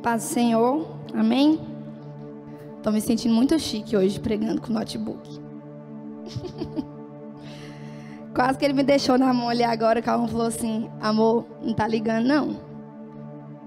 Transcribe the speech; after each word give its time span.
paz 0.00 0.22
do 0.22 0.28
Senhor. 0.28 0.86
Amém? 1.14 1.60
Estou 2.76 2.92
me 2.92 3.00
sentindo 3.00 3.34
muito 3.34 3.58
chique 3.58 3.96
hoje 3.96 4.18
pregando 4.18 4.60
com 4.60 4.72
notebook. 4.72 5.40
Quase 8.34 8.58
que 8.58 8.64
ele 8.64 8.74
me 8.74 8.82
deixou 8.82 9.18
na 9.18 9.34
mão 9.34 9.48
ali 9.48 9.62
agora, 9.62 10.00
que 10.00 10.08
a 10.08 10.26
falou 10.26 10.46
assim, 10.46 10.88
amor, 11.00 11.44
não 11.62 11.74
tá 11.74 11.86
ligando 11.86 12.26
não. 12.26 12.56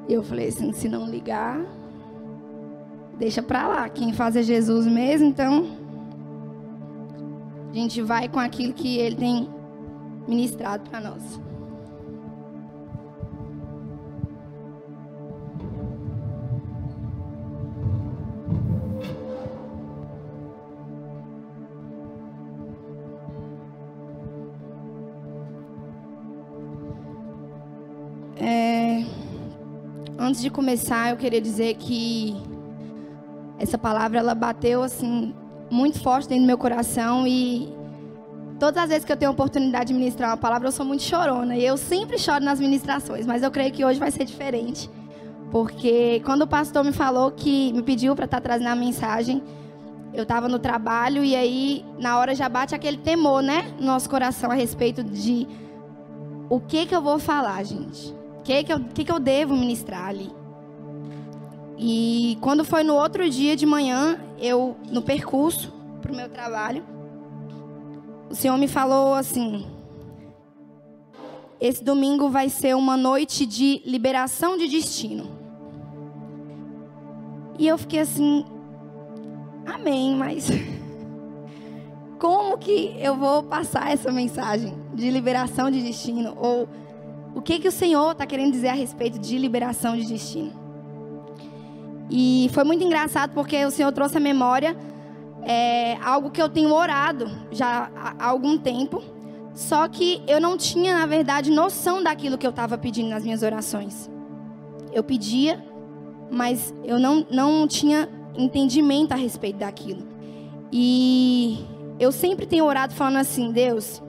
E 0.08 0.14
eu 0.14 0.24
falei 0.24 0.48
assim, 0.48 0.74
se 0.74 0.90
não 0.90 1.08
ligar, 1.08 1.60
deixa 3.18 3.44
pra 3.44 3.68
lá. 3.68 3.90
Quem 3.90 4.14
faz 4.14 4.36
é 4.36 4.42
Jesus 4.42 4.88
mesmo, 4.88 5.28
então 5.28 5.68
a 7.70 7.74
gente 7.74 8.02
vai 8.02 8.28
com 8.28 8.40
aquilo 8.40 8.74
que 8.74 8.98
ele 8.98 9.16
tem 9.16 9.50
ministrado 10.28 10.90
para 10.90 11.02
nós. 11.02 11.40
Antes 30.34 30.42
de 30.42 30.50
começar, 30.50 31.12
eu 31.12 31.16
queria 31.16 31.40
dizer 31.40 31.76
que 31.76 32.36
essa 33.60 33.78
palavra 33.78 34.18
ela 34.18 34.34
bateu 34.34 34.82
assim 34.82 35.32
muito 35.70 36.02
forte 36.02 36.28
dentro 36.28 36.46
do 36.46 36.48
meu 36.48 36.58
coração 36.58 37.28
e 37.28 37.72
todas 38.60 38.82
as 38.82 38.90
vezes 38.90 39.06
que 39.06 39.12
eu 39.12 39.16
tenho 39.16 39.30
a 39.30 39.32
oportunidade 39.32 39.90
de 39.90 39.94
ministrar 39.94 40.32
uma 40.32 40.38
palavra, 40.38 40.70
eu 40.70 40.72
sou 40.72 40.84
muito 40.84 41.04
chorona 41.04 41.56
e 41.56 41.64
eu 41.64 41.78
sempre 41.78 42.18
choro 42.18 42.44
nas 42.44 42.60
ministrações, 42.60 43.28
mas 43.28 43.44
eu 43.44 43.52
creio 43.52 43.72
que 43.72 43.86
hoje 43.86 44.00
vai 44.00 44.10
ser 44.10 44.26
diferente. 44.26 44.90
Porque 45.52 46.20
quando 46.26 46.42
o 46.42 46.48
pastor 46.48 46.84
me 46.84 46.92
falou 46.92 47.30
que 47.30 47.72
me 47.72 47.84
pediu 47.84 48.16
para 48.16 48.26
estar 48.26 48.38
tá 48.38 48.42
trazendo 48.42 48.70
a 48.70 48.76
mensagem, 48.76 49.44
eu 50.16 50.24
estava 50.24 50.50
no 50.50 50.58
trabalho 50.58 51.24
e 51.24 51.36
aí 51.36 51.86
na 52.00 52.18
hora 52.18 52.34
já 52.34 52.50
bate 52.50 52.74
aquele 52.74 52.98
temor, 52.98 53.44
né, 53.44 53.72
no 53.80 53.86
nosso 53.86 54.10
coração 54.10 54.50
a 54.50 54.56
respeito 54.56 55.04
de 55.04 55.48
o 56.50 56.60
que 56.60 56.88
que 56.88 56.96
eu 56.96 57.04
vou 57.04 57.20
falar, 57.20 57.64
gente? 57.64 58.23
Que, 58.44 58.64
que, 58.64 58.74
eu, 58.74 58.80
que, 58.80 59.06
que 59.06 59.12
eu 59.12 59.20
devo 59.20 59.56
ministrar 59.56 60.08
ali? 60.08 60.32
E 61.78 62.38
quando 62.42 62.64
foi 62.64 62.84
no 62.84 62.96
outro 62.96 63.30
dia 63.30 63.56
de 63.56 63.66
manhã, 63.66 64.20
eu, 64.40 64.76
no 64.90 65.02
percurso 65.02 65.74
para 66.02 66.12
o 66.12 66.16
meu 66.16 66.30
trabalho, 66.30 66.84
o 68.30 68.36
Senhor 68.36 68.58
me 68.58 68.68
falou 68.68 69.14
assim: 69.14 69.66
esse 71.60 71.84
domingo 71.84 72.30
vai 72.30 72.50
ser 72.50 72.76
uma 72.76 72.98
noite 72.98 73.46
de 73.46 73.82
liberação 73.86 74.58
de 74.58 74.68
destino. 74.68 75.32
E 77.58 77.68
eu 77.68 77.78
fiquei 77.78 78.00
assim, 78.00 78.46
amém, 79.66 80.16
mas 80.16 80.50
como 82.20 82.58
que 82.58 82.96
eu 83.00 83.16
vou 83.16 83.44
passar 83.44 83.92
essa 83.92 84.12
mensagem 84.12 84.74
de 84.94 85.10
liberação 85.10 85.72
de 85.72 85.82
destino? 85.82 86.36
Ou 86.38 86.68
o 87.36 87.42
que, 87.42 87.60
que 87.60 87.68
o 87.68 87.72
Senhor 87.72 88.12
está 88.12 88.26
querendo 88.26 88.52
dizer 88.52 88.70
a 88.70 88.74
respeito 88.74 89.20
de 89.20 89.38
liberação 89.38 89.98
de 89.98 90.06
destino. 90.06 90.52
E 92.10 92.50
foi 92.54 92.64
muito 92.64 92.84
engraçado 92.84 93.34
porque 93.34 93.66
o 93.66 93.72
Senhor 93.72 93.92
trouxe 93.92 94.18
à 94.18 94.20
memória 94.20 94.76
é, 95.42 95.96
algo 96.04 96.30
que 96.30 96.42
eu 96.42 96.50
tenho 96.50 96.74
orado 96.74 97.30
já 97.52 97.90
há 97.96 98.28
algum 98.28 98.58
tempo, 98.58 99.02
só 99.54 99.88
que 99.88 100.22
eu 100.28 100.40
não 100.40 100.58
tinha, 100.58 100.98
na 100.98 101.06
verdade, 101.06 101.52
noção 101.52 102.02
daquilo 102.02 102.38
que 102.38 102.46
eu 102.46 102.50
estava 102.50 102.78
pedindo 102.78 103.10
nas 103.10 103.24
minhas 103.24 103.44
orações. 103.44 104.10
Eu 104.92 105.04
pedia, 105.04 105.64
mas 106.32 106.74
eu 106.84 107.00
não, 107.00 107.26
não 107.30 107.68
tinha 107.68 108.10
entendimento 108.36 109.12
a 109.12 109.16
respeito 109.16 109.58
daquilo. 109.58 110.08
E 110.72 111.66
eu 112.00 112.12
sempre 112.12 112.46
tenho 112.46 112.66
orado 112.66 112.94
falando 112.94 113.18
assim: 113.18 113.52
Deus, 113.52 114.02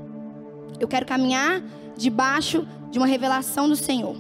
eu 0.81 0.89
quero 0.89 1.05
caminhar 1.05 1.63
debaixo 1.97 2.67
de 2.95 2.99
uma 3.01 3.09
revelação 3.09 3.69
do 3.69 3.75
Senhor. 3.75 4.15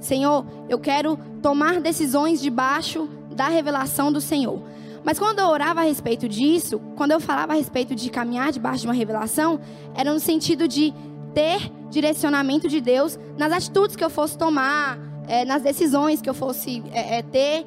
Senhor, 0.00 0.44
eu 0.68 0.76
quero 0.76 1.16
tomar 1.40 1.80
decisões 1.80 2.40
debaixo 2.40 3.08
da 3.30 3.46
revelação 3.46 4.10
do 4.10 4.20
Senhor. 4.20 4.60
Mas 5.04 5.20
quando 5.20 5.38
eu 5.38 5.46
orava 5.46 5.78
a 5.78 5.84
respeito 5.84 6.28
disso, 6.28 6.80
quando 6.96 7.12
eu 7.12 7.20
falava 7.20 7.52
a 7.52 7.54
respeito 7.54 7.94
de 7.94 8.10
caminhar 8.10 8.50
debaixo 8.50 8.80
de 8.80 8.88
uma 8.88 8.92
revelação, 8.92 9.60
era 9.94 10.12
no 10.12 10.18
sentido 10.18 10.66
de 10.66 10.92
ter 11.32 11.70
direcionamento 11.88 12.68
de 12.68 12.80
Deus 12.80 13.16
nas 13.38 13.52
atitudes 13.52 13.94
que 13.94 14.04
eu 14.04 14.10
fosse 14.10 14.36
tomar, 14.36 14.98
é, 15.28 15.44
nas 15.44 15.62
decisões 15.62 16.20
que 16.20 16.28
eu 16.28 16.34
fosse 16.34 16.82
é, 16.92 17.18
é, 17.18 17.22
ter. 17.22 17.64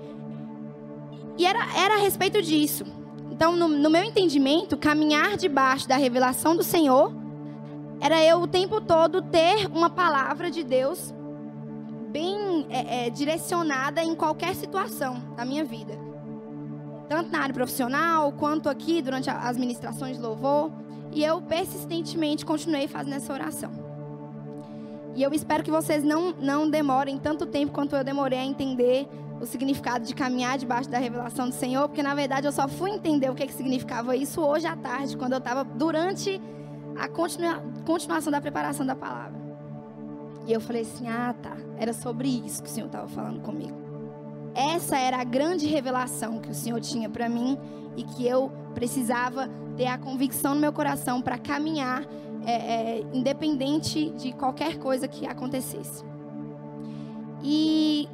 E 1.37 1.45
era, 1.45 1.65
era 1.79 1.93
a 1.95 1.99
respeito 1.99 2.41
disso. 2.41 2.83
Então, 3.31 3.55
no, 3.55 3.69
no 3.69 3.89
meu 3.89 4.03
entendimento, 4.03 4.75
caminhar 4.75 5.37
debaixo 5.37 5.87
da 5.87 5.95
revelação 5.95 6.57
do 6.57 6.63
Senhor 6.63 7.22
era 8.03 8.21
eu 8.21 8.41
o 8.41 8.47
tempo 8.47 8.81
todo 8.81 9.21
ter 9.21 9.65
uma 9.67 9.89
palavra 9.89 10.51
de 10.51 10.61
Deus 10.61 11.13
bem 12.09 12.67
é, 12.69 13.05
é, 13.05 13.09
direcionada 13.09 14.03
em 14.03 14.13
qualquer 14.13 14.55
situação 14.55 15.21
da 15.37 15.45
minha 15.45 15.63
vida. 15.63 15.97
Tanto 17.07 17.31
na 17.31 17.39
área 17.39 17.53
profissional, 17.53 18.33
quanto 18.33 18.67
aqui 18.67 19.01
durante 19.01 19.29
as 19.29 19.55
ministrações 19.55 20.17
de 20.17 20.21
louvor. 20.21 20.69
E 21.13 21.23
eu 21.23 21.41
persistentemente 21.41 22.45
continuei 22.45 22.89
fazendo 22.89 23.13
essa 23.13 23.31
oração. 23.31 23.71
E 25.15 25.23
eu 25.23 25.33
espero 25.33 25.63
que 25.63 25.71
vocês 25.71 26.03
não, 26.03 26.33
não 26.33 26.69
demorem 26.69 27.17
tanto 27.17 27.45
tempo 27.45 27.71
quanto 27.71 27.95
eu 27.95 28.03
demorei 28.03 28.39
a 28.39 28.43
entender 28.43 29.07
o 29.39 29.45
significado 29.45 30.05
de 30.05 30.13
caminhar 30.13 30.57
debaixo 30.57 30.89
da 30.89 30.97
revelação 30.97 31.47
do 31.47 31.55
Senhor, 31.55 31.87
porque 31.87 32.03
na 32.03 32.13
verdade 32.13 32.47
eu 32.47 32.51
só 32.51 32.67
fui 32.67 32.91
entender 32.91 33.29
o 33.29 33.35
que, 33.35 33.47
que 33.47 33.53
significava 33.53 34.13
isso 34.13 34.41
hoje 34.41 34.67
à 34.67 34.75
tarde, 34.75 35.15
quando 35.15 35.31
eu 35.31 35.37
estava 35.37 35.63
durante 35.63 36.41
a 36.97 37.07
continua, 37.07 37.63
continuação 37.85 38.31
da 38.31 38.41
preparação 38.41 38.85
da 38.85 38.95
palavra. 38.95 39.41
E 40.45 40.53
eu 40.53 40.61
falei 40.61 40.83
assim: 40.83 41.07
ah, 41.07 41.33
tá. 41.41 41.55
Era 41.77 41.93
sobre 41.93 42.27
isso 42.27 42.61
que 42.61 42.69
o 42.69 42.71
Senhor 42.71 42.87
estava 42.87 43.07
falando 43.07 43.41
comigo. 43.41 43.81
Essa 44.55 44.97
era 44.97 45.17
a 45.17 45.23
grande 45.23 45.65
revelação 45.65 46.39
que 46.39 46.49
o 46.49 46.53
Senhor 46.53 46.79
tinha 46.79 47.09
para 47.09 47.27
mim 47.27 47.57
e 47.97 48.03
que 48.03 48.25
eu 48.25 48.51
precisava 48.73 49.49
ter 49.75 49.87
a 49.87 49.97
convicção 49.97 50.53
no 50.53 50.61
meu 50.61 50.71
coração 50.71 51.21
para 51.21 51.37
caminhar, 51.37 52.03
é, 52.45 52.51
é, 52.51 53.03
independente 53.13 54.11
de 54.11 54.31
qualquer 54.33 54.77
coisa 54.77 55.07
que 55.07 55.25
acontecesse. 55.25 56.03
E 57.41 58.07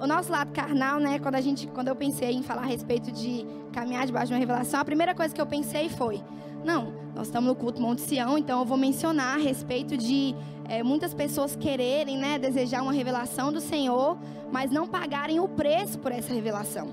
o 0.00 0.06
nosso 0.06 0.30
lado 0.30 0.52
carnal, 0.52 0.98
né? 0.98 1.18
Quando 1.18 1.36
a 1.36 1.40
gente, 1.40 1.66
quando 1.68 1.88
eu 1.88 1.96
pensei 1.96 2.32
em 2.32 2.42
falar 2.42 2.62
a 2.62 2.66
respeito 2.66 3.12
de 3.12 3.46
caminhar 3.72 4.06
debaixo 4.06 4.28
de 4.28 4.34
uma 4.34 4.38
revelação, 4.38 4.80
a 4.80 4.84
primeira 4.84 5.14
coisa 5.14 5.34
que 5.34 5.40
eu 5.40 5.46
pensei 5.46 5.88
foi: 5.88 6.20
não, 6.64 6.92
nós 7.14 7.26
estamos 7.26 7.48
no 7.48 7.54
culto 7.54 7.80
Monte 7.80 8.00
Sião, 8.02 8.36
então 8.38 8.60
eu 8.60 8.64
vou 8.64 8.76
mencionar 8.76 9.36
a 9.36 9.38
respeito 9.40 9.96
de 9.96 10.34
é, 10.68 10.82
muitas 10.82 11.14
pessoas 11.14 11.56
quererem, 11.56 12.18
né, 12.18 12.38
desejar 12.38 12.82
uma 12.82 12.92
revelação 12.92 13.52
do 13.52 13.60
Senhor, 13.60 14.18
mas 14.52 14.70
não 14.70 14.86
pagarem 14.86 15.40
o 15.40 15.48
preço 15.48 15.98
por 15.98 16.12
essa 16.12 16.32
revelação. 16.32 16.88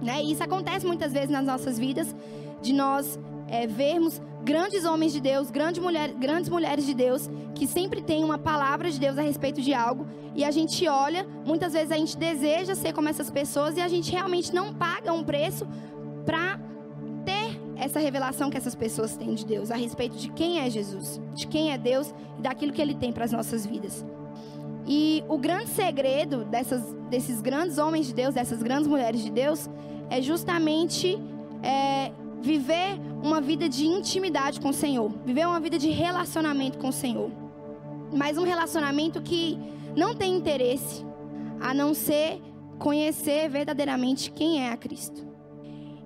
Né? 0.00 0.22
E 0.22 0.32
isso 0.32 0.42
acontece 0.42 0.86
muitas 0.86 1.12
vezes 1.12 1.28
nas 1.28 1.44
nossas 1.44 1.78
vidas, 1.78 2.14
de 2.62 2.72
nós 2.72 3.18
é, 3.48 3.66
vermos 3.66 4.20
grandes 4.42 4.84
homens 4.84 5.12
de 5.12 5.20
Deus, 5.20 5.50
grandes, 5.50 5.82
mulher, 5.82 6.12
grandes 6.14 6.48
mulheres 6.48 6.86
de 6.86 6.94
Deus, 6.94 7.28
que 7.54 7.66
sempre 7.66 8.00
têm 8.00 8.24
uma 8.24 8.38
palavra 8.38 8.90
de 8.90 8.98
Deus 8.98 9.18
a 9.18 9.22
respeito 9.22 9.60
de 9.60 9.74
algo, 9.74 10.06
e 10.34 10.44
a 10.44 10.50
gente 10.50 10.86
olha, 10.88 11.26
muitas 11.44 11.72
vezes 11.72 11.90
a 11.90 11.96
gente 11.96 12.16
deseja 12.16 12.74
ser 12.74 12.92
como 12.92 13.08
essas 13.08 13.30
pessoas, 13.30 13.76
e 13.76 13.80
a 13.80 13.88
gente 13.88 14.10
realmente 14.10 14.54
não 14.54 14.72
paga 14.72 15.12
um 15.12 15.24
preço 15.24 15.66
para 16.24 16.58
essa 17.80 17.98
revelação 17.98 18.50
que 18.50 18.56
essas 18.56 18.74
pessoas 18.74 19.16
têm 19.16 19.34
de 19.34 19.44
Deus 19.46 19.70
a 19.70 19.76
respeito 19.76 20.16
de 20.16 20.30
quem 20.30 20.60
é 20.60 20.68
Jesus, 20.68 21.20
de 21.34 21.46
quem 21.46 21.72
é 21.72 21.78
Deus 21.78 22.14
e 22.38 22.42
daquilo 22.42 22.72
que 22.72 22.82
Ele 22.82 22.94
tem 22.94 23.12
para 23.12 23.24
as 23.24 23.32
nossas 23.32 23.64
vidas. 23.64 24.04
E 24.86 25.24
o 25.28 25.38
grande 25.38 25.70
segredo 25.70 26.44
dessas, 26.44 26.94
desses 27.08 27.40
grandes 27.40 27.78
homens 27.78 28.06
de 28.06 28.14
Deus, 28.14 28.34
dessas 28.34 28.62
grandes 28.62 28.86
mulheres 28.86 29.22
de 29.22 29.30
Deus, 29.30 29.68
é 30.10 30.20
justamente 30.20 31.18
é, 31.62 32.12
viver 32.42 32.98
uma 33.22 33.40
vida 33.40 33.68
de 33.68 33.86
intimidade 33.86 34.60
com 34.60 34.70
o 34.70 34.74
Senhor, 34.74 35.10
viver 35.24 35.46
uma 35.46 35.60
vida 35.60 35.78
de 35.78 35.90
relacionamento 35.90 36.78
com 36.78 36.88
o 36.88 36.92
Senhor. 36.92 37.30
Mas 38.12 38.36
um 38.36 38.44
relacionamento 38.44 39.22
que 39.22 39.58
não 39.96 40.14
tem 40.14 40.34
interesse 40.34 41.04
a 41.60 41.72
não 41.72 41.94
ser 41.94 42.40
conhecer 42.78 43.48
verdadeiramente 43.48 44.30
quem 44.30 44.66
é 44.66 44.72
a 44.72 44.76
Cristo. 44.76 45.30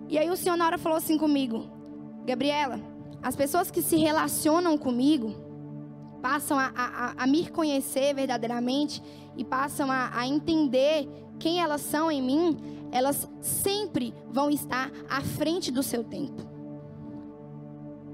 E 0.08 0.18
aí 0.18 0.28
o 0.28 0.36
Senhor 0.36 0.56
na 0.56 0.66
hora 0.66 0.78
falou 0.78 0.98
assim 0.98 1.16
comigo: 1.16 1.70
Gabriela, 2.24 2.80
as 3.22 3.36
pessoas 3.36 3.70
que 3.70 3.82
se 3.82 3.96
relacionam 3.96 4.76
comigo 4.78 5.34
passam 6.22 6.58
a, 6.58 6.72
a, 6.74 7.24
a 7.24 7.26
me 7.26 7.48
conhecer 7.48 8.14
verdadeiramente 8.14 9.02
e 9.36 9.44
passam 9.44 9.90
a, 9.90 10.10
a 10.14 10.26
entender 10.26 11.08
quem 11.38 11.60
elas 11.60 11.82
são 11.82 12.10
em 12.10 12.22
mim, 12.22 12.56
elas 12.90 13.28
sempre 13.42 14.14
vão 14.30 14.48
estar 14.48 14.90
à 15.08 15.20
frente 15.20 15.70
do 15.70 15.82
seu 15.82 16.02
tempo. 16.02 16.53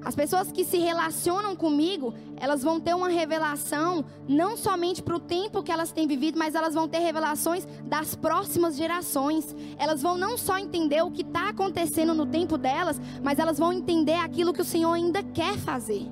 As 0.02 0.14
pessoas 0.14 0.50
que 0.50 0.64
se 0.64 0.78
relacionam 0.78 1.54
comigo, 1.54 2.14
elas 2.36 2.62
vão 2.62 2.80
ter 2.80 2.94
uma 2.94 3.08
revelação 3.08 4.04
não 4.26 4.56
somente 4.56 5.02
para 5.02 5.14
o 5.14 5.20
tempo 5.20 5.62
que 5.62 5.70
elas 5.70 5.92
têm 5.92 6.06
vivido, 6.06 6.38
mas 6.38 6.54
elas 6.54 6.74
vão 6.74 6.88
ter 6.88 7.00
revelações 7.00 7.66
das 7.84 8.14
próximas 8.14 8.76
gerações. 8.76 9.54
Elas 9.78 10.00
vão 10.00 10.16
não 10.16 10.38
só 10.38 10.56
entender 10.56 11.02
o 11.02 11.10
que 11.10 11.22
está 11.22 11.50
acontecendo 11.50 12.14
no 12.14 12.24
tempo 12.24 12.56
delas, 12.56 13.00
mas 13.22 13.38
elas 13.38 13.58
vão 13.58 13.72
entender 13.72 14.14
aquilo 14.14 14.54
que 14.54 14.62
o 14.62 14.64
Senhor 14.64 14.92
ainda 14.92 15.22
quer 15.22 15.58
fazer. 15.58 16.06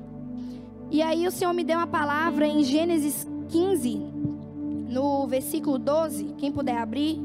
E 0.90 1.00
aí 1.00 1.26
o 1.26 1.30
Senhor 1.30 1.52
me 1.54 1.64
deu 1.64 1.78
uma 1.78 1.86
palavra 1.86 2.46
em 2.46 2.62
Gênesis 2.64 3.26
15, 3.48 3.96
no 4.88 5.26
versículo 5.26 5.78
12. 5.78 6.34
Quem 6.36 6.52
puder 6.52 6.76
abrir, 6.76 7.18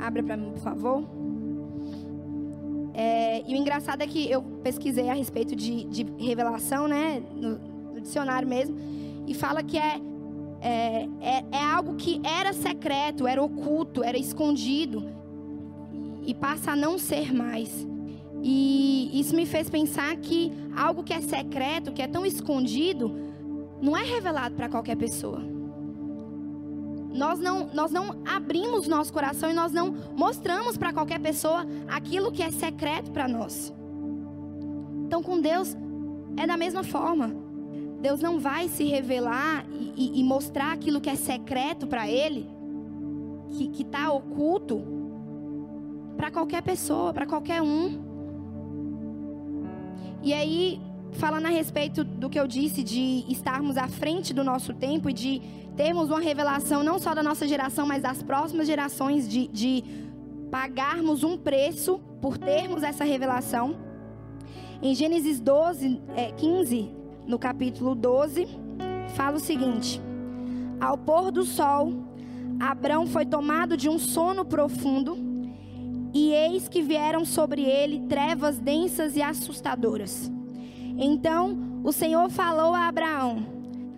abra 0.00 0.22
para 0.24 0.36
mim, 0.36 0.50
por 0.52 0.60
favor. 0.60 1.25
É, 2.98 3.42
e 3.46 3.52
o 3.52 3.56
engraçado 3.58 4.00
é 4.00 4.06
que 4.06 4.30
eu 4.30 4.42
pesquisei 4.62 5.10
a 5.10 5.12
respeito 5.12 5.54
de, 5.54 5.84
de 5.84 6.06
revelação, 6.18 6.88
né, 6.88 7.22
no, 7.30 7.58
no, 7.92 8.00
dicionário 8.00 8.48
mesmo, 8.48 8.74
e 9.26 9.34
fala 9.34 9.62
que 9.62 9.76
é, 9.76 10.00
é, 10.62 11.06
é, 11.20 11.44
é, 11.52 11.62
algo 11.62 11.96
que 11.96 12.22
era 12.24 12.54
secreto, 12.54 13.26
era 13.26 13.42
oculto, 13.42 14.02
era 14.02 14.16
escondido, 14.16 15.06
e 16.26 16.32
passa 16.32 16.70
a 16.70 16.76
não 16.76 16.98
ser 16.98 17.34
mais. 17.34 17.86
E 18.42 19.10
isso 19.20 19.36
me 19.36 19.44
fez 19.44 19.68
pensar 19.68 20.16
que 20.16 20.50
algo 20.74 21.04
que 21.04 21.12
é 21.12 21.20
secreto, 21.20 21.92
que 21.92 22.00
é 22.00 22.06
tão 22.06 22.24
escondido, 22.24 23.14
não 23.82 23.94
é 23.94 24.02
revelado 24.02 24.54
para 24.54 24.70
qualquer 24.70 24.96
pessoa 24.96 25.55
nós 27.16 27.40
não, 27.40 27.68
nós 27.72 27.90
não 27.90 28.22
abrimos 28.24 28.86
nosso 28.86 29.12
coração 29.12 29.50
e 29.50 29.54
nós 29.54 29.72
não 29.72 29.94
mostramos 30.16 30.76
para 30.76 30.92
qualquer 30.92 31.18
pessoa 31.20 31.66
aquilo 31.88 32.30
que 32.30 32.42
é 32.42 32.50
secreto 32.50 33.10
para 33.10 33.26
nós. 33.26 33.72
Então, 35.06 35.22
com 35.22 35.40
Deus, 35.40 35.76
é 36.36 36.46
da 36.46 36.56
mesma 36.56 36.84
forma. 36.84 37.34
Deus 38.00 38.20
não 38.20 38.38
vai 38.38 38.68
se 38.68 38.84
revelar 38.84 39.64
e, 39.70 39.92
e, 39.96 40.20
e 40.20 40.24
mostrar 40.24 40.72
aquilo 40.72 41.00
que 41.00 41.08
é 41.08 41.14
secreto 41.14 41.86
para 41.86 42.08
Ele, 42.08 42.48
que 43.50 43.82
está 43.82 44.12
oculto, 44.12 44.82
para 46.16 46.30
qualquer 46.30 46.62
pessoa, 46.62 47.12
para 47.12 47.26
qualquer 47.26 47.62
um. 47.62 48.04
E 50.22 50.32
aí, 50.32 50.80
falando 51.12 51.46
a 51.46 51.50
respeito 51.50 52.04
do 52.04 52.28
que 52.28 52.38
eu 52.38 52.46
disse 52.46 52.82
de 52.82 53.24
estarmos 53.28 53.76
à 53.76 53.88
frente 53.88 54.34
do 54.34 54.44
nosso 54.44 54.74
tempo 54.74 55.08
e 55.08 55.12
de 55.12 55.40
termos 55.76 56.10
uma 56.10 56.20
revelação 56.20 56.82
não 56.82 56.98
só 56.98 57.14
da 57.14 57.22
nossa 57.22 57.46
geração, 57.46 57.86
mas 57.86 58.02
das 58.02 58.22
próximas 58.22 58.66
gerações, 58.66 59.28
de, 59.28 59.48
de 59.48 59.84
pagarmos 60.50 61.22
um 61.22 61.36
preço 61.36 62.00
por 62.20 62.38
termos 62.38 62.82
essa 62.82 63.04
revelação. 63.04 63.76
Em 64.82 64.94
Gênesis 64.94 65.40
12, 65.40 66.02
é, 66.14 66.32
15, 66.32 66.90
no 67.26 67.38
capítulo 67.38 67.94
12, 67.94 68.46
fala 69.14 69.36
o 69.36 69.40
seguinte: 69.40 70.00
Ao 70.80 70.96
pôr 70.96 71.30
do 71.30 71.44
sol, 71.44 71.92
Abrão 72.60 73.06
foi 73.06 73.26
tomado 73.26 73.76
de 73.76 73.88
um 73.88 73.98
sono 73.98 74.44
profundo, 74.44 75.16
e 76.12 76.32
eis 76.32 76.68
que 76.68 76.82
vieram 76.82 77.24
sobre 77.24 77.62
ele 77.62 78.00
trevas 78.08 78.58
densas 78.58 79.16
e 79.16 79.22
assustadoras. 79.22 80.30
Então 80.98 81.80
o 81.84 81.92
Senhor 81.92 82.30
falou 82.30 82.74
a 82.74 82.88
Abraão: 82.88 83.46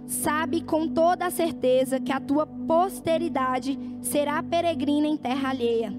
Sabe 0.07 0.63
com 0.63 0.89
toda 0.89 1.27
a 1.27 1.31
certeza 1.31 2.01
que 2.01 2.13
a 2.13 2.21
tua 2.21 2.47
posteridade 2.47 3.79
será 4.01 4.43
peregrina 4.43 5.07
em 5.07 5.17
terra 5.17 5.51
alheia, 5.51 5.93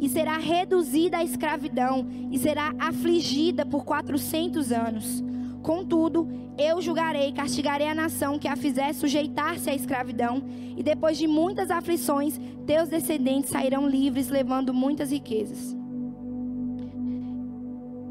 e 0.00 0.08
será 0.08 0.38
reduzida 0.38 1.18
à 1.18 1.24
escravidão, 1.24 2.06
e 2.30 2.38
será 2.38 2.74
afligida 2.78 3.64
por 3.64 3.84
quatrocentos 3.84 4.72
anos. 4.72 5.22
Contudo, 5.62 6.26
eu 6.58 6.80
julgarei 6.80 7.28
e 7.28 7.32
castigarei 7.32 7.86
a 7.86 7.94
nação 7.94 8.38
que 8.38 8.48
a 8.48 8.56
fizer 8.56 8.92
sujeitar-se 8.94 9.68
à 9.68 9.74
escravidão, 9.74 10.42
e 10.76 10.82
depois 10.82 11.18
de 11.18 11.26
muitas 11.26 11.70
aflições, 11.70 12.40
teus 12.66 12.88
descendentes 12.88 13.50
sairão 13.50 13.86
livres, 13.86 14.28
levando 14.28 14.72
muitas 14.72 15.10
riquezas. 15.10 15.76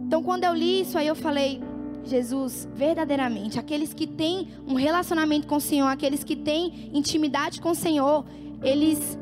Então, 0.05 0.23
quando 0.23 0.43
eu 0.43 0.53
li 0.53 0.81
isso, 0.81 0.97
aí 0.97 1.07
eu 1.07 1.15
falei: 1.15 1.61
Jesus, 2.03 2.67
verdadeiramente, 2.73 3.59
aqueles 3.59 3.93
que 3.93 4.07
têm 4.07 4.47
um 4.67 4.75
relacionamento 4.75 5.47
com 5.47 5.57
o 5.57 5.61
Senhor, 5.61 5.87
aqueles 5.87 6.23
que 6.23 6.35
têm 6.35 6.89
intimidade 6.93 7.61
com 7.61 7.71
o 7.71 7.75
Senhor, 7.75 8.25
eles 8.63 9.17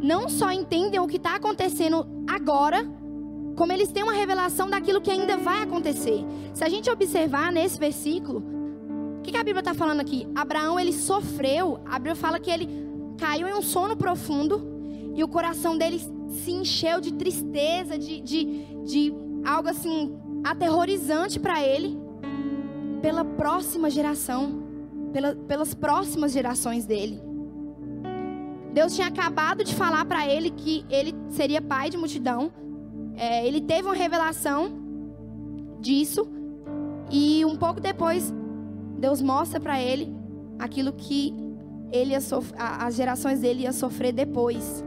não 0.00 0.28
só 0.28 0.50
entendem 0.50 1.00
o 1.00 1.06
que 1.06 1.16
está 1.16 1.36
acontecendo 1.36 2.06
agora, 2.28 2.86
como 3.56 3.72
eles 3.72 3.90
têm 3.90 4.02
uma 4.02 4.12
revelação 4.12 4.68
daquilo 4.68 5.00
que 5.00 5.10
ainda 5.10 5.36
vai 5.36 5.62
acontecer. 5.62 6.24
Se 6.52 6.64
a 6.64 6.68
gente 6.68 6.90
observar 6.90 7.52
nesse 7.52 7.78
versículo, 7.78 8.42
o 9.18 9.22
que, 9.22 9.30
que 9.30 9.36
a 9.38 9.44
Bíblia 9.44 9.60
está 9.60 9.72
falando 9.72 10.00
aqui? 10.00 10.26
Abraão, 10.34 10.78
ele 10.78 10.92
sofreu, 10.92 11.80
a 11.86 11.98
Bíblia 11.98 12.16
fala 12.16 12.38
que 12.38 12.50
ele 12.50 12.68
caiu 13.16 13.48
em 13.48 13.54
um 13.54 13.62
sono 13.62 13.96
profundo 13.96 14.60
e 15.14 15.22
o 15.22 15.28
coração 15.28 15.78
dele 15.78 16.00
se 16.28 16.50
encheu 16.50 17.00
de 17.00 17.14
tristeza, 17.14 17.96
de, 17.96 18.20
de, 18.20 18.44
de 18.84 19.14
algo 19.44 19.68
assim 19.68 20.18
aterrorizante 20.42 21.38
para 21.38 21.62
ele 21.62 22.03
pela 23.04 23.22
próxima 23.22 23.90
geração, 23.90 24.62
pela, 25.12 25.34
pelas 25.34 25.74
próximas 25.74 26.32
gerações 26.32 26.86
dele. 26.86 27.20
Deus 28.72 28.94
tinha 28.94 29.08
acabado 29.08 29.62
de 29.62 29.74
falar 29.74 30.06
para 30.06 30.26
ele 30.26 30.48
que 30.48 30.86
ele 30.88 31.14
seria 31.28 31.60
pai 31.60 31.90
de 31.90 31.98
multidão. 31.98 32.50
É, 33.14 33.46
ele 33.46 33.60
teve 33.60 33.82
uma 33.82 33.94
revelação 33.94 34.72
disso. 35.80 36.26
E 37.10 37.44
um 37.44 37.58
pouco 37.58 37.78
depois, 37.78 38.32
Deus 38.98 39.20
mostra 39.20 39.60
para 39.60 39.78
ele 39.78 40.10
aquilo 40.58 40.90
que 40.90 41.34
ele 41.92 42.12
ia 42.12 42.20
as 42.58 42.94
gerações 42.94 43.40
dele 43.40 43.64
iam 43.64 43.72
sofrer 43.74 44.14
depois. 44.14 44.82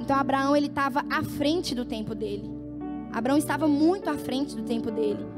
Então 0.00 0.16
Abraão 0.16 0.56
ele 0.56 0.66
estava 0.66 1.04
à 1.08 1.22
frente 1.22 1.76
do 1.76 1.84
tempo 1.84 2.12
dele. 2.12 2.50
Abraão 3.12 3.38
estava 3.38 3.68
muito 3.68 4.10
à 4.10 4.14
frente 4.14 4.56
do 4.56 4.64
tempo 4.64 4.90
dele. 4.90 5.37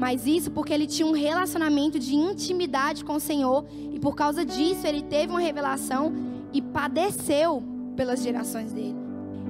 Mas 0.00 0.26
isso 0.26 0.50
porque 0.50 0.72
ele 0.72 0.86
tinha 0.86 1.06
um 1.06 1.12
relacionamento 1.12 1.98
de 1.98 2.14
intimidade 2.14 3.04
com 3.04 3.16
o 3.16 3.20
Senhor 3.20 3.66
e 3.92 4.00
por 4.00 4.14
causa 4.14 4.46
disso 4.46 4.86
ele 4.86 5.02
teve 5.02 5.30
uma 5.30 5.40
revelação 5.40 6.10
e 6.54 6.62
padeceu 6.62 7.62
pelas 7.94 8.22
gerações 8.22 8.72
dele. 8.72 8.96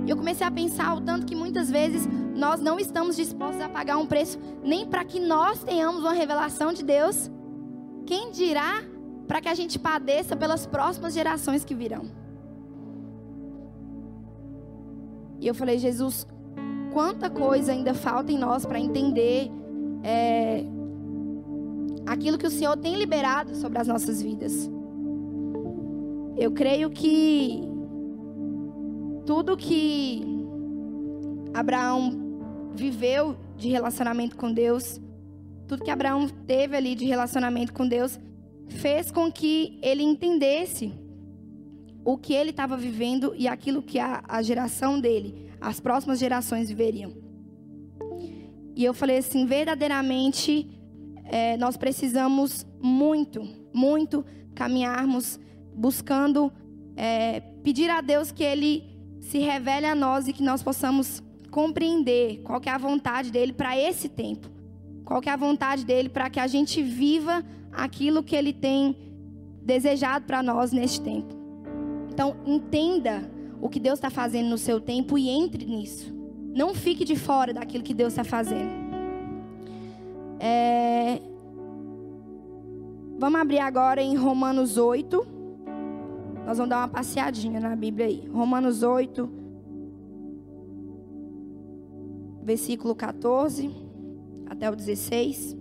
E 0.04 0.10
eu 0.10 0.16
comecei 0.16 0.44
a 0.44 0.50
pensar 0.50 0.96
o 0.96 1.00
tanto 1.02 1.24
que 1.24 1.36
muitas 1.36 1.70
vezes 1.70 2.04
nós 2.34 2.60
não 2.60 2.80
estamos 2.80 3.14
dispostos 3.14 3.62
a 3.62 3.68
pagar 3.68 3.96
um 3.96 4.06
preço 4.06 4.40
nem 4.64 4.84
para 4.84 5.04
que 5.04 5.20
nós 5.20 5.62
tenhamos 5.62 6.00
uma 6.00 6.12
revelação 6.12 6.72
de 6.72 6.82
Deus. 6.82 7.30
Quem 8.04 8.32
dirá 8.32 8.82
para 9.28 9.40
que 9.40 9.48
a 9.48 9.54
gente 9.54 9.78
padeça 9.78 10.34
pelas 10.34 10.66
próximas 10.66 11.14
gerações 11.14 11.64
que 11.64 11.76
virão? 11.76 12.10
E 15.38 15.46
eu 15.46 15.54
falei, 15.54 15.78
Jesus, 15.78 16.26
quanta 16.92 17.30
coisa 17.30 17.70
ainda 17.70 17.94
falta 17.94 18.32
em 18.32 18.38
nós 18.38 18.66
para 18.66 18.80
entender 18.80 19.48
é, 20.02 20.64
aquilo 22.06 22.38
que 22.38 22.46
o 22.46 22.50
Senhor 22.50 22.76
tem 22.76 22.96
liberado 22.96 23.54
sobre 23.54 23.78
as 23.78 23.86
nossas 23.86 24.22
vidas. 24.22 24.70
Eu 26.36 26.52
creio 26.52 26.90
que 26.90 27.62
tudo 29.26 29.56
que 29.56 30.24
Abraão 31.52 32.70
viveu 32.74 33.36
de 33.56 33.68
relacionamento 33.68 34.36
com 34.36 34.52
Deus, 34.52 35.00
tudo 35.68 35.84
que 35.84 35.90
Abraão 35.90 36.28
teve 36.46 36.76
ali 36.76 36.94
de 36.94 37.04
relacionamento 37.04 37.72
com 37.72 37.86
Deus, 37.86 38.18
fez 38.68 39.10
com 39.10 39.30
que 39.30 39.78
ele 39.82 40.02
entendesse 40.02 40.92
o 42.04 42.16
que 42.16 42.32
ele 42.32 42.50
estava 42.50 42.76
vivendo 42.76 43.34
e 43.36 43.46
aquilo 43.46 43.82
que 43.82 43.98
a, 43.98 44.22
a 44.26 44.40
geração 44.42 44.98
dele, 44.98 45.50
as 45.60 45.78
próximas 45.78 46.18
gerações 46.18 46.68
viveriam. 46.68 47.12
E 48.74 48.84
eu 48.84 48.94
falei 48.94 49.18
assim: 49.18 49.46
verdadeiramente, 49.46 50.68
é, 51.24 51.56
nós 51.56 51.76
precisamos 51.76 52.66
muito, 52.80 53.46
muito 53.72 54.24
caminharmos 54.54 55.38
buscando 55.74 56.52
é, 56.96 57.40
pedir 57.62 57.88
a 57.90 58.00
Deus 58.00 58.32
que 58.32 58.42
Ele 58.42 58.84
se 59.20 59.38
revele 59.38 59.86
a 59.86 59.94
nós 59.94 60.28
e 60.28 60.32
que 60.32 60.42
nós 60.42 60.62
possamos 60.62 61.22
compreender 61.50 62.42
qual 62.42 62.60
é 62.64 62.70
a 62.70 62.78
vontade 62.78 63.30
dele 63.30 63.52
para 63.52 63.78
esse 63.78 64.08
tempo. 64.08 64.48
Qual 65.04 65.20
é 65.24 65.30
a 65.30 65.36
vontade 65.36 65.84
dele 65.84 66.08
para 66.08 66.30
que 66.30 66.38
a 66.38 66.46
gente 66.46 66.82
viva 66.82 67.44
aquilo 67.72 68.22
que 68.22 68.34
ele 68.34 68.52
tem 68.52 68.96
desejado 69.62 70.24
para 70.24 70.42
nós 70.42 70.72
neste 70.72 71.00
tempo. 71.00 71.34
Então, 72.12 72.36
entenda 72.44 73.30
o 73.60 73.68
que 73.68 73.78
Deus 73.78 73.98
está 73.98 74.10
fazendo 74.10 74.48
no 74.48 74.58
seu 74.58 74.80
tempo 74.80 75.16
e 75.16 75.28
entre 75.28 75.64
nisso. 75.64 76.12
Não 76.54 76.74
fique 76.74 77.04
de 77.04 77.16
fora 77.16 77.52
daquilo 77.52 77.84
que 77.84 77.94
Deus 77.94 78.12
está 78.12 78.24
fazendo. 78.24 78.70
É... 80.38 81.20
Vamos 83.18 83.40
abrir 83.40 83.58
agora 83.58 84.02
em 84.02 84.16
Romanos 84.16 84.78
8. 84.78 85.26
Nós 86.46 86.56
vamos 86.56 86.70
dar 86.70 86.78
uma 86.78 86.88
passeadinha 86.88 87.60
na 87.60 87.76
Bíblia 87.76 88.06
aí. 88.06 88.26
Romanos 88.32 88.82
8, 88.82 89.28
versículo 92.42 92.94
14 92.94 93.70
até 94.48 94.70
o 94.70 94.74
16. 94.74 95.56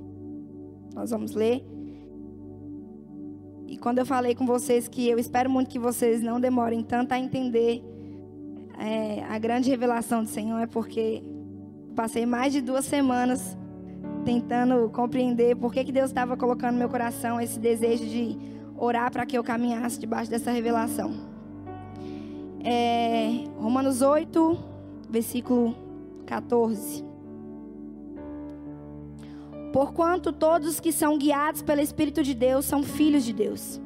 Nós 0.95 1.11
vamos 1.11 1.33
ler. 1.33 1.63
E 3.67 3.77
quando 3.77 3.99
eu 3.99 4.05
falei 4.05 4.33
com 4.33 4.45
vocês 4.45 4.87
que 4.87 5.07
eu 5.07 5.19
espero 5.19 5.49
muito 5.49 5.69
que 5.69 5.77
vocês 5.77 6.23
não 6.23 6.39
demorem 6.39 6.81
tanto 6.81 7.11
a 7.11 7.19
entender 7.19 7.83
é, 8.79 9.23
a 9.29 9.37
grande 9.37 9.69
revelação 9.69 10.23
do 10.23 10.29
Senhor, 10.29 10.59
é 10.59 10.65
porque 10.65 11.21
passei 11.95 12.25
mais 12.25 12.53
de 12.53 12.61
duas 12.61 12.85
semanas 12.85 13.57
tentando 14.23 14.89
compreender 14.89 15.55
por 15.55 15.73
que, 15.73 15.83
que 15.83 15.91
Deus 15.91 16.09
estava 16.09 16.37
colocando 16.37 16.73
no 16.73 16.79
meu 16.79 16.89
coração 16.89 17.39
esse 17.41 17.59
desejo 17.59 18.05
de 18.05 18.37
orar 18.77 19.11
para 19.11 19.25
que 19.25 19.37
eu 19.37 19.43
caminhasse 19.43 19.99
debaixo 19.99 20.31
dessa 20.31 20.51
revelação. 20.51 21.11
É, 22.63 23.45
Romanos 23.57 24.01
8, 24.01 24.57
versículo 25.09 25.75
14. 26.25 27.03
Porquanto 29.73 30.31
todos 30.31 30.79
que 30.79 30.91
são 30.91 31.17
guiados 31.17 31.61
pelo 31.61 31.81
Espírito 31.81 32.23
de 32.23 32.33
Deus 32.33 32.65
são 32.65 32.81
filhos 32.81 33.23
de 33.23 33.33
Deus. 33.33 33.79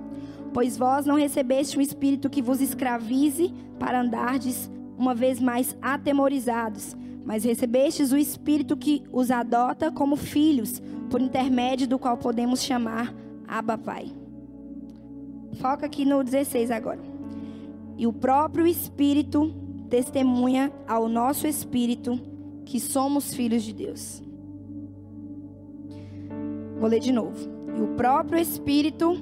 Pois 0.54 0.78
vós 0.78 1.06
não 1.06 1.16
recebeste 1.16 1.78
um 1.78 1.82
espírito 1.82 2.30
que 2.30 2.42
vos 2.42 2.62
escravize 2.62 3.52
para 3.80 4.00
andardes 4.00 4.70
uma 4.98 5.14
vez 5.14 5.40
mais 5.40 5.76
atemorizados, 5.82 6.96
mas 7.26 7.44
recebestes 7.44 8.12
o 8.12 8.18
espírito 8.18 8.76
que 8.76 9.04
os 9.12 9.32
adota 9.32 9.92
como 9.92 10.16
filhos, 10.16 10.82
por 11.10 11.22
intermédio 11.22 11.88
do 11.88 12.00
qual 12.00 12.18
podemos 12.18 12.62
chamar 12.62 13.14
Abba 13.48 13.78
Pai. 13.78 14.12
Foca 15.60 15.86
aqui 15.86 16.06
no 16.06 16.24
16 16.24 16.72
agora. 16.72 17.00
E 17.98 18.08
o 18.08 18.14
próprio 18.14 18.66
Espírito 18.66 19.54
testemunha 19.90 20.72
ao 20.88 21.08
nosso 21.08 21.46
espírito 21.46 22.20
que 22.66 22.80
somos 22.80 23.34
filhos 23.34 23.62
de 23.62 23.74
Deus. 23.74 24.24
Vou 26.80 26.90
ler 26.90 27.00
de 27.00 27.12
novo. 27.12 27.38
E 27.78 27.82
o 27.82 27.96
próprio 27.96 28.40
Espírito 28.40 29.16